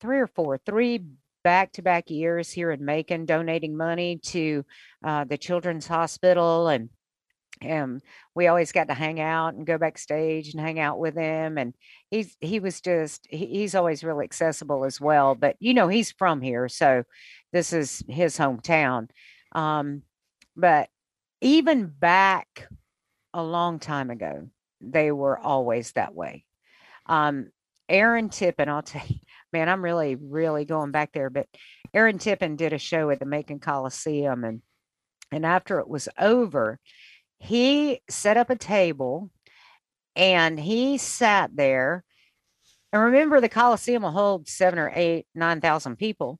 three 0.00 0.18
or 0.18 0.26
four, 0.26 0.58
three 0.58 1.04
back 1.42 1.72
to 1.72 1.82
back 1.82 2.10
years 2.10 2.50
here 2.50 2.70
in 2.70 2.84
Macon, 2.84 3.24
donating 3.24 3.76
money 3.76 4.18
to 4.24 4.64
uh, 5.04 5.24
the 5.24 5.38
Children's 5.38 5.86
Hospital. 5.86 6.68
And 6.68 6.90
and 7.62 8.02
we 8.34 8.46
always 8.46 8.72
got 8.72 8.88
to 8.88 8.94
hang 8.94 9.20
out 9.20 9.54
and 9.54 9.66
go 9.66 9.78
backstage 9.78 10.52
and 10.52 10.60
hang 10.60 10.78
out 10.78 10.98
with 10.98 11.14
him. 11.16 11.58
And 11.58 11.74
he's 12.10 12.36
he 12.40 12.60
was 12.60 12.80
just 12.80 13.26
he, 13.30 13.46
he's 13.46 13.74
always 13.74 14.04
really 14.04 14.24
accessible 14.24 14.84
as 14.84 15.00
well. 15.00 15.34
But 15.34 15.56
you 15.60 15.74
know, 15.74 15.88
he's 15.88 16.12
from 16.12 16.40
here, 16.40 16.68
so 16.68 17.04
this 17.52 17.72
is 17.72 18.02
his 18.08 18.36
hometown. 18.38 19.08
Um, 19.52 20.02
but 20.56 20.88
even 21.40 21.86
back 21.86 22.68
a 23.32 23.42
long 23.42 23.78
time 23.78 24.10
ago, 24.10 24.48
they 24.80 25.12
were 25.12 25.38
always 25.38 25.92
that 25.92 26.14
way. 26.14 26.44
Um, 27.06 27.50
Aaron 27.88 28.28
Tippin, 28.28 28.68
I'll 28.68 28.82
tell 28.82 29.06
you, 29.06 29.16
man, 29.52 29.68
I'm 29.68 29.82
really, 29.82 30.14
really 30.14 30.64
going 30.64 30.90
back 30.90 31.12
there. 31.12 31.30
But 31.30 31.46
Aaron 31.94 32.18
Tippin 32.18 32.56
did 32.56 32.72
a 32.72 32.78
show 32.78 33.10
at 33.10 33.18
the 33.18 33.26
Macon 33.26 33.60
Coliseum, 33.60 34.44
and 34.44 34.62
and 35.30 35.44
after 35.44 35.78
it 35.78 35.88
was 35.88 36.08
over, 36.18 36.78
he 37.38 38.00
set 38.08 38.36
up 38.36 38.50
a 38.50 38.56
table 38.56 39.30
and 40.16 40.58
he 40.58 40.98
sat 40.98 41.54
there. 41.54 42.04
And 42.92 43.02
remember, 43.02 43.40
the 43.40 43.48
Coliseum 43.48 44.02
will 44.02 44.10
hold 44.10 44.48
seven 44.48 44.78
or 44.78 44.90
eight, 44.94 45.26
nine 45.34 45.60
thousand 45.60 45.96
people. 45.96 46.38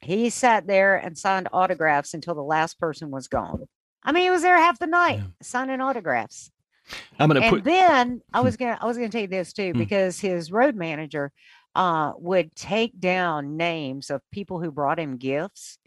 He 0.00 0.30
sat 0.30 0.66
there 0.66 0.96
and 0.96 1.18
signed 1.18 1.48
autographs 1.52 2.14
until 2.14 2.34
the 2.34 2.42
last 2.42 2.78
person 2.78 3.10
was 3.10 3.28
gone. 3.28 3.66
I 4.02 4.12
mean, 4.12 4.22
he 4.22 4.30
was 4.30 4.42
there 4.42 4.56
half 4.56 4.78
the 4.78 4.86
night 4.86 5.18
yeah. 5.18 5.26
signing 5.42 5.80
autographs. 5.80 6.50
I'm 7.18 7.28
gonna 7.28 7.40
and 7.40 7.56
put. 7.56 7.64
then 7.64 8.22
I 8.32 8.38
hmm. 8.38 8.44
was 8.44 8.56
gonna 8.56 8.78
I 8.80 8.86
was 8.86 8.96
gonna 8.96 9.10
tell 9.10 9.20
you 9.20 9.28
this 9.28 9.52
too 9.52 9.72
hmm. 9.72 9.78
because 9.78 10.18
his 10.18 10.50
road 10.50 10.74
manager 10.74 11.32
uh, 11.74 12.12
would 12.16 12.54
take 12.56 12.98
down 12.98 13.56
names 13.56 14.10
of 14.10 14.22
people 14.32 14.60
who 14.60 14.72
brought 14.72 14.98
him 14.98 15.16
gifts, 15.16 15.78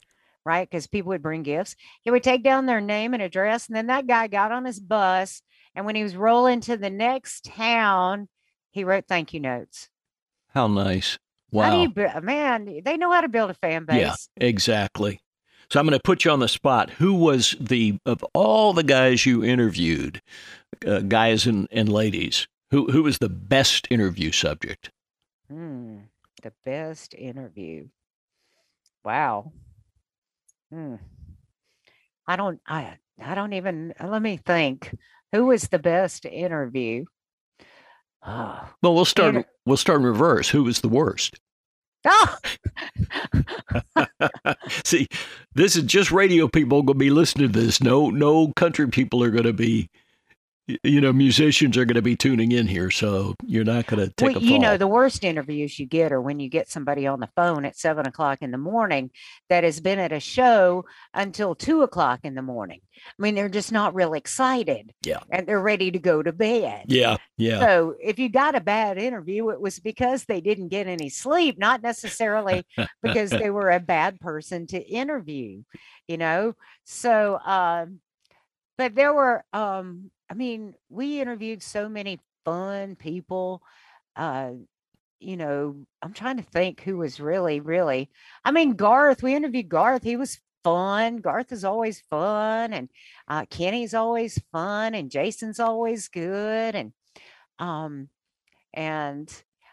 right? 0.46 0.70
Because 0.70 0.88
people 0.88 1.10
would 1.10 1.22
bring 1.22 1.44
gifts. 1.44 1.76
He 2.02 2.12
would 2.12 2.24
take 2.24 2.44
down 2.44 2.66
their 2.66 2.82
name 2.82 3.14
and 3.14 3.24
address, 3.24 3.68
and 3.68 3.76
then 3.76 3.88
that 3.88 4.08
guy 4.08 4.28
got 4.28 4.52
on 4.52 4.66
his 4.66 4.80
bus, 4.80 5.42
and 5.76 5.86
when 5.86 5.96
he 5.96 6.04
was 6.04 6.16
rolling 6.16 6.62
to 6.62 6.78
the 6.78 6.90
next 6.90 7.46
town, 7.46 8.28
he 8.72 8.84
wrote 8.84 9.06
thank 9.08 9.34
you 9.34 9.40
notes. 9.40 9.90
How 10.54 10.68
nice! 10.68 11.18
Wow, 11.52 11.64
how 11.64 11.72
do 11.72 11.82
you, 11.82 12.22
man, 12.22 12.82
they 12.84 12.98
know 12.98 13.12
how 13.12 13.22
to 13.22 13.30
build 13.30 13.52
a 13.52 13.56
fan 13.56 13.86
base. 13.86 13.98
Yeah, 14.00 14.16
exactly. 14.48 15.22
So 15.70 15.80
I'm 15.80 15.88
going 15.88 15.98
to 15.98 16.04
put 16.04 16.26
you 16.26 16.32
on 16.32 16.40
the 16.40 16.48
spot. 16.48 16.90
Who 16.92 17.14
was 17.14 17.56
the 17.60 17.98
of 18.06 18.24
all 18.34 18.74
the 18.74 18.84
guys 18.84 19.26
you 19.26 19.44
interviewed, 19.44 20.22
uh, 20.86 21.00
guys 21.00 21.48
and, 21.48 21.68
and 21.72 21.90
ladies? 21.90 22.48
Who 22.72 22.92
who 22.92 23.04
was 23.04 23.20
the 23.20 23.30
best 23.30 23.88
interview 23.90 24.32
subject? 24.32 24.90
Hmm. 25.50 25.98
The 26.42 26.54
best 26.66 27.14
interview. 27.14 27.88
Wow. 29.06 29.54
Hmm. 30.74 30.96
I 32.28 32.36
don't. 32.36 32.60
I. 32.68 32.98
I 33.24 33.36
don't 33.36 33.54
even. 33.54 33.94
Uh, 34.00 34.08
let 34.08 34.24
me 34.24 34.38
think. 34.38 34.96
Who 35.32 35.46
was 35.46 35.68
the 35.68 35.78
best 35.78 36.26
interview? 36.26 37.06
Oh, 38.26 38.68
well, 38.82 38.96
we'll 38.96 39.06
start. 39.06 39.36
Inter- 39.36 39.50
we'll 39.68 39.78
start 39.78 40.00
in 40.00 40.06
reverse. 40.06 40.50
Who 40.50 40.64
was 40.64 40.82
the 40.82 40.90
worst? 40.90 41.40
Oh! 42.06 42.38
See, 44.84 45.08
this 45.54 45.76
is 45.76 45.84
just 45.84 46.12
radio 46.12 46.48
people 46.48 46.82
going 46.82 46.98
to 46.98 47.06
be 47.06 47.12
listening 47.12 47.52
to 47.52 47.60
this. 47.60 47.82
No, 47.82 48.10
no 48.10 48.52
country 48.56 48.88
people 48.88 49.24
are 49.24 49.32
going 49.32 49.44
to 49.44 49.54
be 49.54 49.90
you 50.66 51.02
know, 51.02 51.12
musicians 51.12 51.76
are 51.78 51.84
going 51.84 51.96
to 51.96 52.02
be 52.02 52.16
tuning 52.16 52.54
in 52.54 52.68
here, 52.68 52.90
so 52.90 53.36
you're 53.46 53.66
not 53.66 53.86
going 53.86 54.06
to 54.06 54.14
take 54.14 54.36
well. 54.36 54.44
You 54.44 54.60
know, 54.60 54.78
the 54.78 54.88
worst 54.88 55.24
interviews 55.24 55.78
you 55.78 55.86
get 55.86 56.14
are 56.14 56.22
when 56.22 56.40
you 56.40 56.48
get 56.48 56.70
somebody 56.70 57.06
on 57.06 57.20
the 57.20 57.30
phone 57.36 57.66
at 57.66 57.78
seven 57.78 58.08
o'clock 58.08 58.40
in 58.42 58.52
the 58.52 58.58
morning 58.58 59.12
that 59.50 59.66
has 59.66 59.82
been 59.82 60.00
at 60.00 60.14
a 60.14 60.22
show 60.22 60.86
until 61.14 61.54
two 61.54 61.82
o'clock 61.82 62.22
in 62.24 62.34
the 62.34 62.42
morning. 62.42 62.80
I 62.96 63.22
mean, 63.22 63.36
they're 63.36 63.50
just 63.50 63.74
not 63.74 63.94
real 63.94 64.14
excited. 64.14 64.94
Yeah. 65.06 65.20
And 65.30 65.46
they're 65.46 65.60
ready 65.60 65.92
to 65.92 66.00
go 66.00 66.24
to 66.24 66.32
bed. 66.32 66.86
Yeah. 66.88 67.18
Yeah. 67.38 67.60
So 67.60 67.96
if 68.02 68.18
you 68.18 68.30
got 68.30 68.56
a 68.56 68.62
bad 68.62 68.98
interview, 68.98 69.50
it 69.50 69.60
was 69.60 69.80
because 69.80 70.24
they 70.24 70.40
didn't 70.40 70.70
get 70.70 70.88
any 70.88 71.10
sleep, 71.10 71.60
not 71.60 71.84
necessarily 71.84 72.66
because 73.04 73.32
they 73.32 73.50
were 73.50 73.72
a 73.72 73.82
bad 73.82 74.20
person 74.22 74.68
to 74.68 74.82
interview, 74.82 75.64
you 76.08 76.18
know? 76.18 76.54
So, 76.86 77.38
um, 77.40 78.00
but 78.78 78.96
there 78.96 79.14
were 79.14 79.44
um 79.54 80.10
I 80.30 80.34
mean, 80.34 80.76
we 80.90 81.22
interviewed 81.22 81.62
so 81.62 81.90
many 81.90 82.20
fun 82.46 82.96
people. 82.96 83.62
Uh, 84.16 84.52
you 85.20 85.38
know, 85.38 85.86
I'm 86.02 86.14
trying 86.14 86.38
to 86.38 86.44
think 86.44 86.82
who 86.82 86.98
was 86.98 87.20
really, 87.20 87.60
really. 87.60 88.10
I 88.44 88.52
mean, 88.52 88.74
Garth. 88.74 89.24
We 89.24 89.36
interviewed 89.36 89.70
Garth. 89.70 90.04
He 90.04 90.18
was 90.18 90.40
fun. 90.64 91.18
Garth 91.18 91.52
is 91.52 91.64
always 91.64 92.02
fun, 92.10 92.74
and 92.74 92.90
uh, 93.28 93.46
Kenny's 93.50 93.94
always 93.94 94.42
fun, 94.52 94.96
and 94.96 95.12
Jason's 95.12 95.60
always 95.60 96.08
good, 96.08 96.76
and 96.76 96.94
um, 97.60 98.10
and 98.74 99.32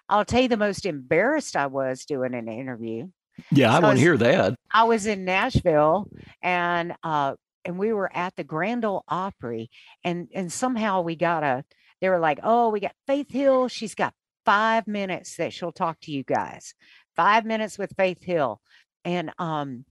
I'll 0.08 0.24
tell 0.24 0.42
you 0.42 0.48
the 0.48 0.56
most 0.56 0.86
embarrassed 0.86 1.56
I 1.56 1.66
was 1.66 2.04
doing 2.04 2.34
an 2.34 2.48
interview. 2.48 3.08
Yeah, 3.50 3.70
so 3.70 3.76
I 3.76 3.80
want 3.80 3.96
to 3.96 4.02
hear 4.02 4.16
that. 4.18 4.54
I 4.72 4.84
was 4.84 5.06
in 5.06 5.24
Nashville, 5.24 6.08
and 6.42 6.94
uh, 7.02 7.34
and 7.64 7.78
we 7.78 7.92
were 7.92 8.10
at 8.14 8.36
the 8.36 8.44
Grand 8.44 8.84
Ole 8.84 9.04
Opry, 9.08 9.70
and 10.04 10.28
and 10.34 10.52
somehow 10.52 11.02
we 11.02 11.16
got 11.16 11.42
a. 11.42 11.64
They 12.00 12.08
were 12.08 12.18
like, 12.18 12.40
"Oh, 12.42 12.70
we 12.70 12.80
got 12.80 12.94
Faith 13.06 13.30
Hill. 13.30 13.68
She's 13.68 13.94
got 13.94 14.14
five 14.44 14.86
minutes 14.86 15.36
that 15.36 15.52
she'll 15.52 15.72
talk 15.72 16.00
to 16.02 16.12
you 16.12 16.24
guys. 16.24 16.74
Five 17.16 17.44
minutes 17.44 17.78
with 17.78 17.96
Faith 17.96 18.22
Hill," 18.22 18.60
and 19.04 19.32
um, 19.38 19.84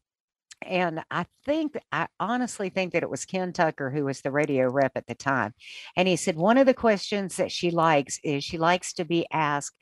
and 0.62 1.04
I 1.12 1.26
think 1.46 1.78
I 1.92 2.08
honestly 2.20 2.70
think 2.70 2.94
that 2.94 3.04
it 3.04 3.10
was 3.10 3.26
Ken 3.26 3.54
Tucker 3.54 3.90
who 3.92 4.06
was 4.06 4.22
the 4.22 4.32
radio 4.32 4.70
rep 4.70 4.94
at 4.96 5.08
the 5.08 5.16
time, 5.16 5.54
and 5.96 6.08
he 6.08 6.16
said 6.16 6.36
one 6.36 6.58
of 6.58 6.66
the 6.66 6.74
questions 6.74 7.38
that 7.38 7.52
she 7.52 7.72
likes 7.72 8.20
is 8.24 8.44
she 8.44 8.58
likes 8.58 8.94
to 8.94 9.06
be 9.06 9.28
asked, 9.32 9.76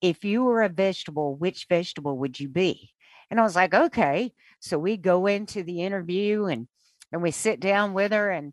"If 0.00 0.24
you 0.24 0.44
were 0.44 0.62
a 0.62 0.68
vegetable, 0.68 1.36
which 1.36 1.66
vegetable 1.68 2.18
would 2.18 2.40
you 2.40 2.48
be?" 2.48 2.90
And 3.30 3.40
I 3.40 3.42
was 3.44 3.56
like, 3.56 3.74
"Okay." 3.74 4.32
So 4.60 4.78
we 4.78 4.96
go 4.96 5.26
into 5.26 5.62
the 5.62 5.82
interview 5.82 6.46
and 6.46 6.68
and 7.14 7.22
we 7.22 7.30
sit 7.30 7.60
down 7.60 7.94
with 7.94 8.10
her 8.10 8.28
and 8.28 8.52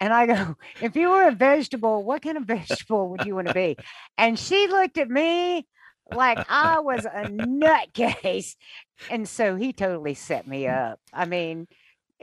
and 0.00 0.14
I 0.14 0.24
go, 0.24 0.56
if 0.80 0.96
you 0.96 1.10
were 1.10 1.28
a 1.28 1.32
vegetable, 1.32 2.02
what 2.02 2.22
kind 2.22 2.38
of 2.38 2.44
vegetable 2.44 3.10
would 3.10 3.26
you 3.26 3.34
want 3.34 3.48
to 3.48 3.54
be? 3.54 3.76
And 4.16 4.38
she 4.38 4.66
looked 4.68 4.96
at 4.96 5.10
me 5.10 5.66
like 6.10 6.44
I 6.48 6.80
was 6.80 7.04
a 7.04 7.24
nutcase. 7.28 8.56
And 9.10 9.28
so 9.28 9.54
he 9.54 9.74
totally 9.74 10.14
set 10.14 10.46
me 10.46 10.62
mm. 10.62 10.92
up. 10.92 10.98
I 11.12 11.26
mean, 11.26 11.68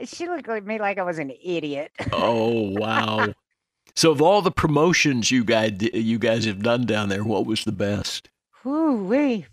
she 0.04 0.26
looked 0.26 0.48
at 0.48 0.66
me 0.66 0.80
like 0.80 0.98
I 0.98 1.04
was 1.04 1.20
an 1.20 1.32
idiot. 1.44 1.92
oh, 2.12 2.70
wow. 2.70 3.32
so 3.94 4.10
of 4.10 4.20
all 4.20 4.42
the 4.42 4.50
promotions 4.50 5.30
you 5.30 5.44
guys 5.44 5.74
you 5.80 6.18
guys 6.18 6.44
have 6.44 6.64
done 6.64 6.86
down 6.86 7.08
there, 7.08 7.22
what 7.22 7.46
was 7.46 7.62
the 7.62 7.70
best? 7.70 8.30
Ooh, 8.66 9.04
we 9.04 9.46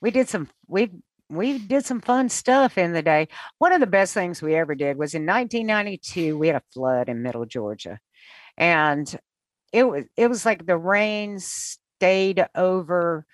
we 0.00 0.10
did 0.10 0.30
some 0.30 0.48
we 0.66 0.90
we 1.30 1.58
did 1.58 1.86
some 1.86 2.00
fun 2.00 2.28
stuff 2.28 2.76
in 2.76 2.92
the 2.92 3.02
day. 3.02 3.28
One 3.58 3.72
of 3.72 3.80
the 3.80 3.86
best 3.86 4.12
things 4.14 4.42
we 4.42 4.56
ever 4.56 4.74
did 4.74 4.98
was 4.98 5.14
in 5.14 5.24
1992, 5.24 6.36
we 6.36 6.48
had 6.48 6.56
a 6.56 6.62
flood 6.72 7.08
in 7.08 7.22
middle 7.22 7.46
Georgia. 7.46 7.98
And 8.56 9.18
it 9.72 9.84
was 9.84 10.04
it 10.16 10.26
was 10.28 10.44
like 10.44 10.66
the 10.66 10.76
rain 10.76 11.38
stayed 11.38 12.44
over 12.54 13.24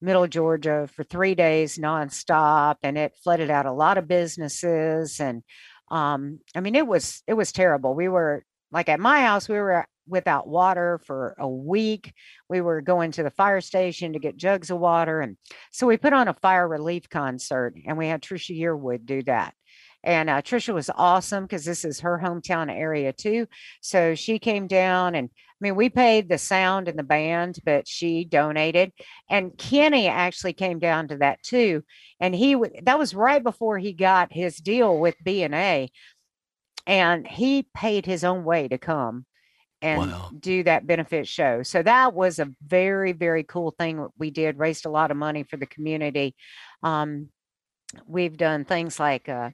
middle 0.00 0.26
Georgia 0.26 0.88
for 0.92 1.04
three 1.04 1.34
days 1.34 1.78
nonstop, 1.78 2.76
and 2.82 2.96
it 2.96 3.14
flooded 3.22 3.50
out 3.50 3.66
a 3.66 3.72
lot 3.72 3.98
of 3.98 4.08
businesses. 4.08 5.20
And 5.20 5.42
um, 5.90 6.40
I 6.56 6.60
mean, 6.60 6.74
it 6.74 6.86
was 6.86 7.22
it 7.26 7.34
was 7.34 7.52
terrible. 7.52 7.94
We 7.94 8.08
were 8.08 8.44
like 8.72 8.88
at 8.88 8.98
my 9.00 9.20
house, 9.20 9.48
we 9.48 9.56
were 9.56 9.86
without 10.06 10.48
water 10.48 11.00
for 11.04 11.34
a 11.38 11.48
week. 11.48 12.12
We 12.48 12.60
were 12.60 12.80
going 12.80 13.12
to 13.12 13.22
the 13.22 13.30
fire 13.30 13.60
station 13.60 14.12
to 14.12 14.18
get 14.18 14.36
jugs 14.36 14.70
of 14.70 14.78
water. 14.78 15.20
And 15.20 15.36
so 15.70 15.86
we 15.86 15.96
put 15.96 16.12
on 16.12 16.28
a 16.28 16.34
fire 16.34 16.66
relief 16.66 17.08
concert 17.08 17.74
and 17.86 17.96
we 17.96 18.08
had 18.08 18.22
Trisha 18.22 18.58
Yearwood 18.58 19.06
do 19.06 19.22
that. 19.24 19.54
And 20.04 20.28
uh, 20.28 20.42
Trisha 20.42 20.74
was 20.74 20.90
awesome 20.94 21.44
because 21.44 21.64
this 21.64 21.84
is 21.84 22.00
her 22.00 22.20
hometown 22.22 22.70
area 22.70 23.12
too. 23.12 23.46
So 23.80 24.14
she 24.14 24.38
came 24.38 24.66
down 24.66 25.14
and 25.14 25.30
I 25.32 25.58
mean, 25.60 25.76
we 25.76 25.90
paid 25.90 26.28
the 26.28 26.38
sound 26.38 26.88
and 26.88 26.98
the 26.98 27.04
band, 27.04 27.60
but 27.64 27.86
she 27.86 28.24
donated. 28.24 28.92
And 29.30 29.56
Kenny 29.56 30.08
actually 30.08 30.54
came 30.54 30.80
down 30.80 31.06
to 31.08 31.18
that 31.18 31.40
too. 31.44 31.84
And 32.18 32.34
he 32.34 32.56
that 32.82 32.98
was 32.98 33.14
right 33.14 33.42
before 33.42 33.78
he 33.78 33.92
got 33.92 34.32
his 34.32 34.56
deal 34.56 34.98
with 34.98 35.14
BNA. 35.24 35.90
And 36.84 37.28
he 37.28 37.68
paid 37.76 38.06
his 38.06 38.24
own 38.24 38.42
way 38.42 38.66
to 38.66 38.76
come 38.76 39.24
and 39.82 40.12
wow. 40.12 40.30
do 40.38 40.62
that 40.62 40.86
benefit 40.86 41.26
show. 41.26 41.62
So 41.62 41.82
that 41.82 42.14
was 42.14 42.38
a 42.38 42.48
very, 42.64 43.12
very 43.12 43.42
cool 43.42 43.74
thing 43.78 44.08
we 44.16 44.30
did, 44.30 44.58
raised 44.58 44.86
a 44.86 44.90
lot 44.90 45.10
of 45.10 45.16
money 45.16 45.42
for 45.42 45.56
the 45.56 45.66
community. 45.66 46.34
Um, 46.82 47.28
we've 48.06 48.36
done 48.36 48.64
things 48.64 49.00
like 49.00 49.28
uh, 49.28 49.50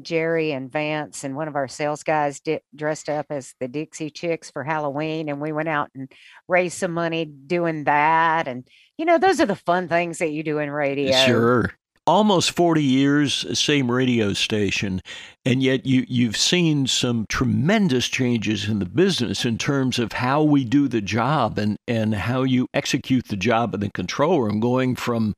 Jerry 0.00 0.52
and 0.52 0.70
Vance 0.70 1.24
and 1.24 1.36
one 1.36 1.48
of 1.48 1.56
our 1.56 1.68
sales 1.68 2.04
guys 2.04 2.40
di- 2.40 2.60
dressed 2.74 3.08
up 3.08 3.26
as 3.28 3.54
the 3.60 3.68
Dixie 3.68 4.10
Chicks 4.10 4.50
for 4.50 4.62
Halloween, 4.62 5.28
and 5.28 5.40
we 5.40 5.52
went 5.52 5.68
out 5.68 5.90
and 5.94 6.10
raised 6.48 6.78
some 6.78 6.92
money 6.92 7.24
doing 7.24 7.84
that. 7.84 8.46
And 8.46 8.66
you 8.96 9.04
know, 9.04 9.18
those 9.18 9.40
are 9.40 9.46
the 9.46 9.56
fun 9.56 9.88
things 9.88 10.18
that 10.18 10.30
you 10.30 10.42
do 10.44 10.58
in 10.58 10.70
radio. 10.70 11.12
Sure 11.26 11.72
almost 12.06 12.50
40 12.50 12.82
years 12.82 13.58
same 13.58 13.88
radio 13.88 14.32
station 14.32 15.00
and 15.44 15.62
yet 15.62 15.86
you 15.86 16.04
you've 16.08 16.36
seen 16.36 16.86
some 16.88 17.26
tremendous 17.28 18.08
changes 18.08 18.68
in 18.68 18.80
the 18.80 18.86
business 18.86 19.44
in 19.44 19.56
terms 19.56 20.00
of 20.00 20.12
how 20.12 20.42
we 20.42 20.64
do 20.64 20.88
the 20.88 21.00
job 21.00 21.58
and 21.58 21.76
and 21.86 22.14
how 22.14 22.42
you 22.42 22.66
execute 22.74 23.28
the 23.28 23.36
job 23.36 23.72
in 23.72 23.80
the 23.80 23.90
control 23.90 24.42
room 24.42 24.58
going 24.58 24.96
from 24.96 25.36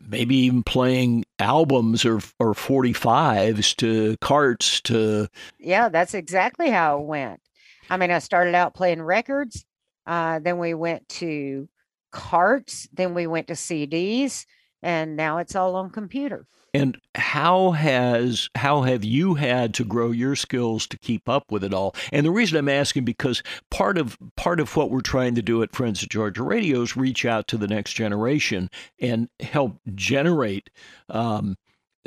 maybe 0.00 0.34
even 0.34 0.64
playing 0.64 1.24
albums 1.38 2.04
or 2.04 2.16
or 2.40 2.52
45s 2.52 3.76
to 3.76 4.16
carts 4.20 4.80
to 4.80 5.28
yeah 5.60 5.88
that's 5.88 6.14
exactly 6.14 6.68
how 6.68 6.98
it 6.98 7.04
went. 7.04 7.40
I 7.88 7.96
mean 7.96 8.10
i 8.10 8.18
started 8.18 8.56
out 8.56 8.74
playing 8.74 9.02
records 9.02 9.64
uh, 10.04 10.38
then 10.40 10.58
we 10.58 10.74
went 10.74 11.08
to 11.08 11.68
carts 12.10 12.88
then 12.92 13.14
we 13.14 13.28
went 13.28 13.46
to 13.46 13.54
cds 13.54 14.46
and 14.86 15.16
now 15.16 15.38
it's 15.38 15.56
all 15.56 15.74
on 15.74 15.90
computer. 15.90 16.46
And 16.72 16.96
how 17.16 17.72
has 17.72 18.48
how 18.54 18.82
have 18.82 19.02
you 19.02 19.34
had 19.34 19.74
to 19.74 19.84
grow 19.84 20.12
your 20.12 20.36
skills 20.36 20.86
to 20.88 20.98
keep 20.98 21.28
up 21.28 21.50
with 21.50 21.64
it 21.64 21.74
all? 21.74 21.94
And 22.12 22.24
the 22.24 22.30
reason 22.30 22.56
I'm 22.56 22.68
asking 22.68 23.04
because 23.04 23.42
part 23.70 23.98
of 23.98 24.16
part 24.36 24.60
of 24.60 24.76
what 24.76 24.90
we're 24.90 25.00
trying 25.00 25.34
to 25.34 25.42
do 25.42 25.62
at 25.62 25.74
Friends 25.74 26.02
of 26.02 26.08
Georgia 26.08 26.44
Radio 26.44 26.82
is 26.82 26.96
reach 26.96 27.24
out 27.24 27.48
to 27.48 27.56
the 27.56 27.66
next 27.66 27.94
generation 27.94 28.70
and 29.00 29.28
help 29.40 29.80
generate 29.94 30.70
um, 31.08 31.56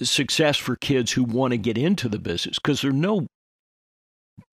success 0.02 0.56
for 0.56 0.78
kids 0.78 1.12
who 1.12 1.24
want 1.26 1.52
to 1.52 1.58
get 1.58 1.78
into 1.78 2.08
the 2.08 2.20
business 2.20 2.60
because 2.60 2.82
there's 2.82 2.94
no 2.94 3.28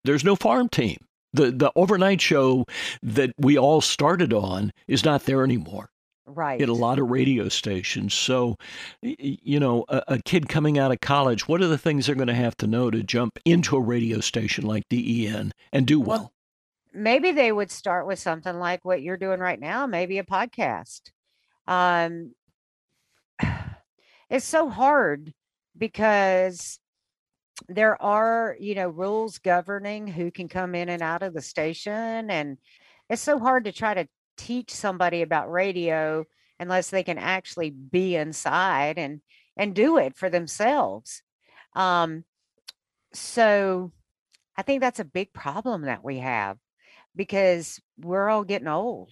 there's 0.06 0.24
no 0.24 0.38
farm 0.38 0.70
team. 0.70 0.98
The 1.34 1.52
the 1.52 1.72
overnight 1.76 2.22
show 2.22 2.66
that 3.02 3.32
we 3.38 3.58
all 3.58 3.82
started 3.82 4.32
on 4.32 4.72
is 4.88 5.04
not 5.04 5.26
there 5.26 5.44
anymore 5.44 5.90
right. 6.26 6.62
At 6.62 6.70
a 6.70 6.74
lot 6.74 7.00
of 7.00 7.10
radio 7.10 7.50
stations. 7.50 8.14
So 8.14 8.58
you 9.02 9.60
know 9.60 9.86
a, 9.90 10.04
a, 10.08 10.20
kid 10.20 10.50
coming 10.50 10.78
out 10.78 10.92
of 10.92 11.02
college 11.02 11.48
what 11.48 11.62
are 11.62 11.68
the 11.68 11.78
things 11.78 12.06
they're 12.06 12.16
going 12.16 12.28
to 12.28 12.34
have 12.34 12.56
to 12.58 12.68
know 12.68 12.90
to 12.90 13.04
jump 13.04 13.38
into 13.46 13.76
a 13.76 13.82
radio 13.82 14.20
station 14.20 14.66
like 14.66 14.88
den 14.90 15.52
and 15.72 15.86
do 15.86 16.00
well, 16.00 16.08
well? 16.08 16.34
maybe 16.94 17.32
they 17.32 17.52
would 17.52 17.72
start 17.72 18.08
with 18.08 18.20
something 18.20 18.58
like 18.58 18.84
what 18.86 19.02
you're 19.02 19.18
doing 19.18 19.40
right 19.40 19.60
now 19.60 19.86
maybe 19.86 20.18
a 20.18 20.24
podcast. 20.24 21.02
Um 21.68 22.34
it's 24.30 24.46
so 24.46 24.70
hard 24.70 25.34
because 25.78 26.80
there 27.68 28.02
are 28.02 28.56
you 28.60 28.76
know 28.76 28.90
rules 28.90 29.38
governing 29.40 30.08
who 30.08 30.32
can 30.32 30.48
come 30.48 30.76
in 30.76 30.90
and 30.90 31.02
out 31.02 31.24
of 31.24 31.34
the 31.34 31.42
station 31.42 32.30
and 32.30 32.58
it's 33.10 33.22
so 33.22 33.38
hard 33.38 33.66
to 33.66 33.72
try 33.72 33.94
to 33.94 34.08
teach 34.38 34.72
somebody 34.72 35.22
about 35.22 35.52
radio 35.52 36.26
unless 36.60 36.90
they 36.90 37.04
can 37.04 37.18
actually 37.18 37.70
be 37.70 38.16
inside 38.16 38.98
and 38.98 39.22
and 39.56 39.76
do 39.76 39.98
it 39.98 40.16
for 40.16 40.30
themselves. 40.30 41.22
Um 41.76 42.26
so 43.14 43.92
i 44.58 44.62
think 44.62 44.82
that's 44.82 45.00
a 45.00 45.06
big 45.06 45.32
problem 45.34 45.84
that 45.84 46.04
we 46.04 46.18
have 46.18 46.58
because 47.16 47.80
we're 48.00 48.28
all 48.30 48.44
getting 48.44 48.68
old. 48.68 49.12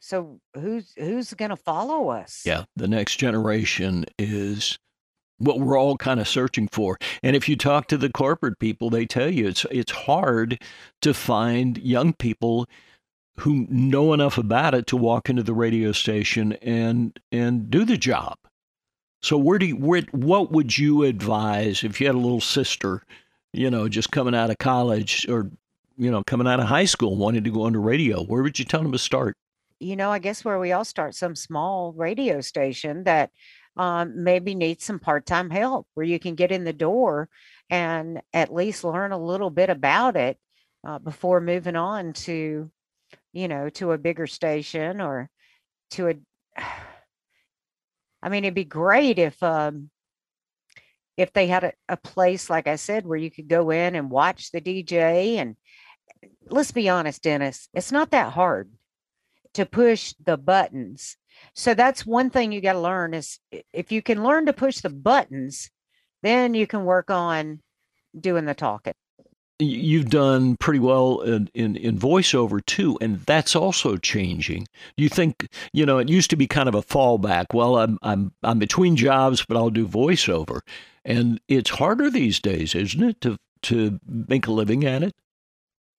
So 0.00 0.40
who's 0.54 0.92
who's 0.96 1.34
going 1.34 1.50
to 1.50 1.56
follow 1.56 2.08
us? 2.08 2.42
Yeah 2.44 2.64
the 2.76 2.88
next 2.88 3.16
generation 3.16 4.04
is 4.18 4.78
what 5.38 5.58
we're 5.58 5.78
all 5.78 5.96
kind 5.96 6.20
of 6.20 6.28
searching 6.28 6.68
for. 6.68 6.98
And 7.22 7.34
if 7.34 7.48
you 7.48 7.56
talk 7.56 7.88
to 7.88 7.96
the 7.96 8.10
corporate 8.10 8.58
people, 8.58 8.90
they 8.90 9.06
tell 9.06 9.28
you 9.30 9.48
it's 9.48 9.66
it's 9.70 9.92
hard 9.92 10.62
to 11.02 11.14
find 11.14 11.78
young 11.78 12.12
people 12.12 12.68
who 13.38 13.66
know 13.68 14.12
enough 14.12 14.38
about 14.38 14.74
it 14.74 14.86
to 14.88 14.96
walk 14.96 15.28
into 15.28 15.42
the 15.42 15.54
radio 15.54 15.92
station 15.92 16.52
and 16.54 17.18
and 17.32 17.70
do 17.70 17.84
the 17.84 17.96
job. 17.96 18.36
So 19.22 19.38
where 19.38 19.58
do 19.58 19.66
you, 19.66 19.76
where, 19.76 20.02
what 20.12 20.52
would 20.52 20.76
you 20.76 21.02
advise 21.02 21.82
if 21.82 21.98
you 21.98 22.06
had 22.06 22.14
a 22.14 22.18
little 22.18 22.42
sister, 22.42 23.02
you 23.54 23.70
know, 23.70 23.88
just 23.88 24.10
coming 24.10 24.34
out 24.34 24.50
of 24.50 24.58
college 24.58 25.26
or 25.28 25.50
you 25.96 26.10
know 26.10 26.22
coming 26.24 26.46
out 26.46 26.60
of 26.60 26.66
high 26.66 26.84
school 26.84 27.16
wanting 27.16 27.44
to 27.44 27.50
go 27.50 27.66
into 27.66 27.78
radio? 27.78 28.22
Where 28.22 28.42
would 28.42 28.58
you 28.58 28.64
tell 28.64 28.82
them 28.82 28.92
to 28.92 28.98
start? 28.98 29.36
You 29.80 29.96
know, 29.96 30.10
I 30.10 30.18
guess 30.18 30.44
where 30.44 30.58
we 30.58 30.72
all 30.72 30.84
start 30.84 31.14
some 31.14 31.34
small 31.34 31.92
radio 31.92 32.40
station 32.40 33.04
that 33.04 33.30
um, 33.76 34.22
maybe 34.22 34.54
needs 34.54 34.84
some 34.84 35.00
part-time 35.00 35.50
help 35.50 35.88
where 35.94 36.06
you 36.06 36.20
can 36.20 36.36
get 36.36 36.52
in 36.52 36.64
the 36.64 36.72
door 36.72 37.28
and 37.70 38.22
at 38.32 38.54
least 38.54 38.84
learn 38.84 39.10
a 39.10 39.18
little 39.18 39.50
bit 39.50 39.68
about 39.68 40.16
it 40.16 40.38
uh, 40.86 40.98
before 40.98 41.40
moving 41.40 41.76
on 41.76 42.12
to 42.12 42.70
you 43.34 43.48
know, 43.48 43.68
to 43.68 43.92
a 43.92 43.98
bigger 43.98 44.26
station 44.26 45.00
or 45.00 45.28
to 45.90 46.08
a 46.08 46.14
I 48.22 48.30
mean, 48.30 48.44
it'd 48.44 48.54
be 48.54 48.64
great 48.64 49.18
if 49.18 49.42
um 49.42 49.90
if 51.16 51.32
they 51.32 51.46
had 51.46 51.64
a, 51.64 51.72
a 51.88 51.96
place, 51.96 52.48
like 52.50 52.66
I 52.66 52.76
said, 52.76 53.06
where 53.06 53.18
you 53.18 53.30
could 53.30 53.48
go 53.48 53.70
in 53.70 53.94
and 53.94 54.10
watch 54.10 54.50
the 54.50 54.60
DJ 54.60 55.36
and 55.36 55.56
let's 56.48 56.72
be 56.72 56.88
honest, 56.88 57.22
Dennis, 57.22 57.68
it's 57.74 57.92
not 57.92 58.10
that 58.10 58.32
hard 58.32 58.70
to 59.54 59.66
push 59.66 60.14
the 60.24 60.36
buttons. 60.36 61.16
So 61.54 61.74
that's 61.74 62.06
one 62.06 62.30
thing 62.30 62.52
you 62.52 62.60
got 62.60 62.74
to 62.74 62.80
learn 62.80 63.14
is 63.14 63.38
if 63.72 63.92
you 63.92 64.02
can 64.02 64.24
learn 64.24 64.46
to 64.46 64.52
push 64.52 64.80
the 64.80 64.90
buttons, 64.90 65.70
then 66.22 66.54
you 66.54 66.66
can 66.66 66.84
work 66.84 67.10
on 67.10 67.60
doing 68.18 68.44
the 68.44 68.54
talking 68.54 68.94
you've 69.58 70.10
done 70.10 70.56
pretty 70.56 70.80
well 70.80 71.20
in, 71.20 71.48
in, 71.54 71.76
in, 71.76 71.98
voiceover 71.98 72.64
too, 72.64 72.98
and 73.00 73.20
that's 73.20 73.54
also 73.54 73.96
changing. 73.96 74.66
You 74.96 75.08
think, 75.08 75.48
you 75.72 75.86
know, 75.86 75.98
it 75.98 76.08
used 76.08 76.30
to 76.30 76.36
be 76.36 76.46
kind 76.46 76.68
of 76.68 76.74
a 76.74 76.82
fallback. 76.82 77.46
Well, 77.54 77.78
I'm 77.78 77.98
I'm 78.02 78.32
I'm 78.42 78.58
between 78.58 78.96
jobs, 78.96 79.44
but 79.44 79.56
I'll 79.56 79.70
do 79.70 79.86
voiceover, 79.86 80.60
and 81.04 81.40
it's 81.48 81.70
harder 81.70 82.10
these 82.10 82.40
days, 82.40 82.74
isn't 82.74 83.02
it, 83.02 83.20
to 83.20 83.38
to 83.62 84.00
make 84.06 84.46
a 84.46 84.52
living 84.52 84.84
at 84.84 85.02
it? 85.02 85.14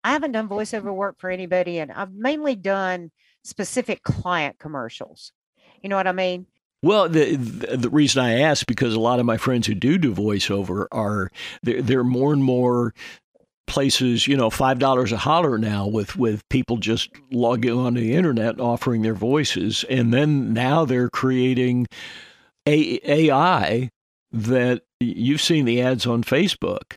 I 0.04 0.12
haven't 0.12 0.34
done 0.34 0.48
voiceover 0.48 0.94
work 0.94 1.16
for 1.18 1.30
anybody, 1.30 1.80
and 1.80 1.92
I've 1.92 2.14
mainly 2.14 2.56
done 2.56 3.12
specific 3.44 4.04
client 4.04 4.60
commercials. 4.60 5.32
You 5.82 5.90
know 5.90 5.96
what 5.96 6.08
I 6.08 6.12
mean? 6.12 6.48
Well, 6.84 7.10
the, 7.10 7.36
the 7.36 7.90
reason 7.90 8.24
I 8.24 8.42
ask 8.42 8.68
because 8.68 8.94
a 8.94 9.00
lot 9.00 9.20
of 9.20 9.26
my 9.26 9.38
friends 9.38 9.66
who 9.66 9.74
do 9.74 9.98
do 9.98 10.14
voiceover 10.14 10.86
are 10.92 11.32
they're, 11.64 11.82
they're 11.82 12.04
more 12.04 12.32
and 12.32 12.44
more 12.44 12.94
places, 13.68 14.28
you 14.28 14.38
know, 14.38 14.50
five 14.50 14.80
dollars 14.80 15.12
a 15.12 15.18
holler 15.18 15.58
now 15.58 15.88
with 15.88 16.16
with 16.16 16.48
people 16.50 16.78
just 16.78 17.10
logging 17.32 17.78
on 17.78 17.94
the 17.96 18.14
internet 18.14 18.60
offering 18.60 19.02
their 19.02 19.14
voices, 19.14 19.86
and 19.90 20.14
then 20.14 20.54
now 20.54 20.86
they're 20.86 21.10
creating 21.10 21.88
a- 22.68 23.00
AI 23.10 23.90
that 24.32 24.84
you've 25.00 25.42
seen 25.42 25.66
the 25.66 25.82
ads 25.82 26.06
on 26.06 26.24
Facebook, 26.24 26.96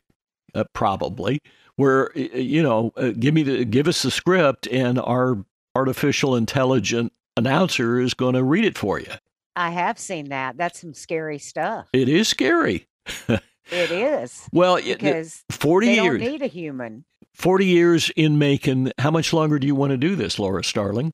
uh, 0.53 0.63
probably, 0.73 1.39
where 1.75 2.11
you 2.15 2.61
know, 2.61 2.91
uh, 2.97 3.11
give 3.17 3.33
me 3.33 3.43
the 3.43 3.65
give 3.65 3.87
us 3.87 4.01
the 4.01 4.11
script, 4.11 4.67
and 4.67 4.99
our 4.99 5.43
artificial 5.75 6.35
intelligent 6.35 7.13
announcer 7.37 7.99
is 7.99 8.13
going 8.13 8.33
to 8.35 8.43
read 8.43 8.65
it 8.65 8.77
for 8.77 8.99
you. 8.99 9.11
I 9.55 9.71
have 9.71 9.99
seen 9.99 10.29
that. 10.29 10.57
That's 10.57 10.79
some 10.79 10.93
scary 10.93 11.39
stuff. 11.39 11.87
It 11.93 12.09
is 12.09 12.27
scary. 12.27 12.87
It 13.71 13.91
is. 13.91 14.47
Well, 14.51 14.77
because 14.77 15.43
40 15.51 15.85
they 15.85 15.93
years. 15.95 16.21
don't 16.21 16.31
need 16.31 16.41
a 16.41 16.47
human. 16.47 17.05
40 17.35 17.65
years 17.65 18.11
in 18.15 18.37
Macon. 18.37 18.91
How 18.97 19.11
much 19.11 19.31
longer 19.31 19.59
do 19.59 19.67
you 19.67 19.75
want 19.75 19.91
to 19.91 19.97
do 19.97 20.15
this, 20.15 20.39
Laura 20.39 20.63
Starling? 20.63 21.11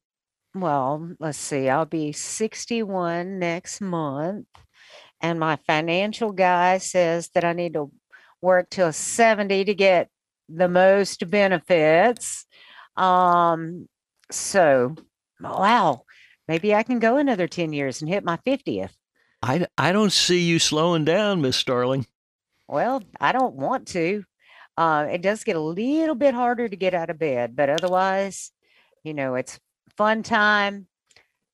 Well, 0.53 1.11
let's 1.19 1.37
see. 1.37 1.69
I'll 1.69 1.85
be 1.85 2.13
61 2.13 3.39
next 3.39 3.81
month. 3.81 4.47
And 5.21 5.39
my 5.39 5.57
financial 5.67 6.31
guy 6.31 6.77
says 6.77 7.29
that 7.33 7.43
I 7.43 7.53
need 7.53 7.73
to 7.73 7.91
work 8.41 8.69
till 8.69 8.93
70 8.93 9.65
to 9.65 9.73
get 9.73 10.09
the 10.47 10.69
most 10.69 11.29
benefits. 11.29 12.45
Um, 12.95 13.87
so, 14.31 14.95
wow, 15.41 16.03
maybe 16.47 16.73
I 16.73 16.83
can 16.83 16.99
go 16.99 17.17
another 17.17 17.47
10 17.47 17.73
years 17.73 18.01
and 18.01 18.09
hit 18.09 18.23
my 18.23 18.37
50th. 18.37 18.91
I, 19.41 19.67
I 19.77 19.91
don't 19.91 20.11
see 20.11 20.41
you 20.41 20.59
slowing 20.59 21.05
down, 21.05 21.41
Miss 21.41 21.57
Starling. 21.57 22.07
Well, 22.67 23.03
I 23.19 23.31
don't 23.31 23.55
want 23.55 23.87
to. 23.89 24.23
Uh, 24.77 25.07
it 25.11 25.21
does 25.21 25.43
get 25.43 25.55
a 25.55 25.59
little 25.59 26.15
bit 26.15 26.33
harder 26.33 26.67
to 26.67 26.75
get 26.75 26.93
out 26.93 27.09
of 27.09 27.19
bed, 27.19 27.55
but 27.55 27.69
otherwise, 27.69 28.51
you 29.03 29.13
know, 29.13 29.35
it's 29.35 29.59
fun 29.97 30.23
time, 30.23 30.87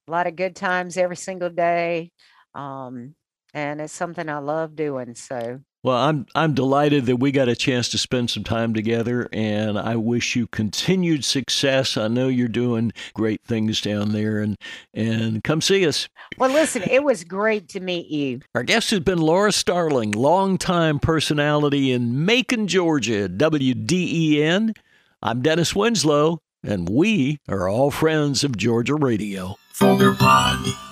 a 0.08 0.12
lot 0.12 0.28
of 0.28 0.36
good 0.36 0.56
times 0.56 0.98
every 0.98 1.18
single 1.18 1.50
day. 1.50 2.12
Um, 2.56 3.16
and 3.54 3.82
it's 3.82 3.94
something 3.94 4.30
I 4.30 4.40
love 4.40 4.76
doing. 4.76 5.16
So 5.16 5.62
well, 5.84 5.98
I'm 5.98 6.28
I'm 6.36 6.54
delighted 6.54 7.08
that 7.08 7.18
we 7.18 7.32
got 7.32 7.50
a 7.50 7.56
chance 7.56 7.90
to 7.90 7.98
spend 7.98 8.30
some 8.30 8.44
time 8.44 8.74
together, 8.74 9.28
and 9.34 9.80
I 9.80 9.96
wish 9.96 10.36
you 10.36 10.46
continued 10.48 11.26
success. 11.26 11.98
I 11.98 12.08
know 12.08 12.28
you're 12.28 12.48
doing 12.48 12.94
great 13.14 13.44
things 13.44 13.82
down 13.82 14.12
there, 14.12 14.40
and 14.40 14.58
and 14.94 15.44
come 15.44 15.62
see 15.62 15.86
us. 15.88 16.08
Well, 16.38 16.52
listen, 16.52 16.84
it 16.84 17.04
was 17.04 17.24
great 17.24 17.68
to 17.70 17.80
meet 17.80 18.08
you. 18.08 18.42
Our 18.54 18.64
guest 18.64 18.92
has 18.92 19.00
been 19.00 19.20
Laura 19.20 19.52
Starling, 19.52 20.12
longtime 20.12 21.00
personality 21.00 21.92
in 21.92 22.26
Macon, 22.26 22.68
Georgia, 22.68 23.28
WDEN. 23.28 24.76
I'm 25.24 25.42
Dennis 25.42 25.76
Winslow, 25.76 26.40
and 26.64 26.90
we 26.90 27.40
are 27.48 27.68
all 27.68 27.90
friends 27.90 28.44
of 28.44 28.56
Georgia 28.56 28.96
Radio. 28.96 29.58
Folder 29.74 30.14
Pod. 30.14 30.91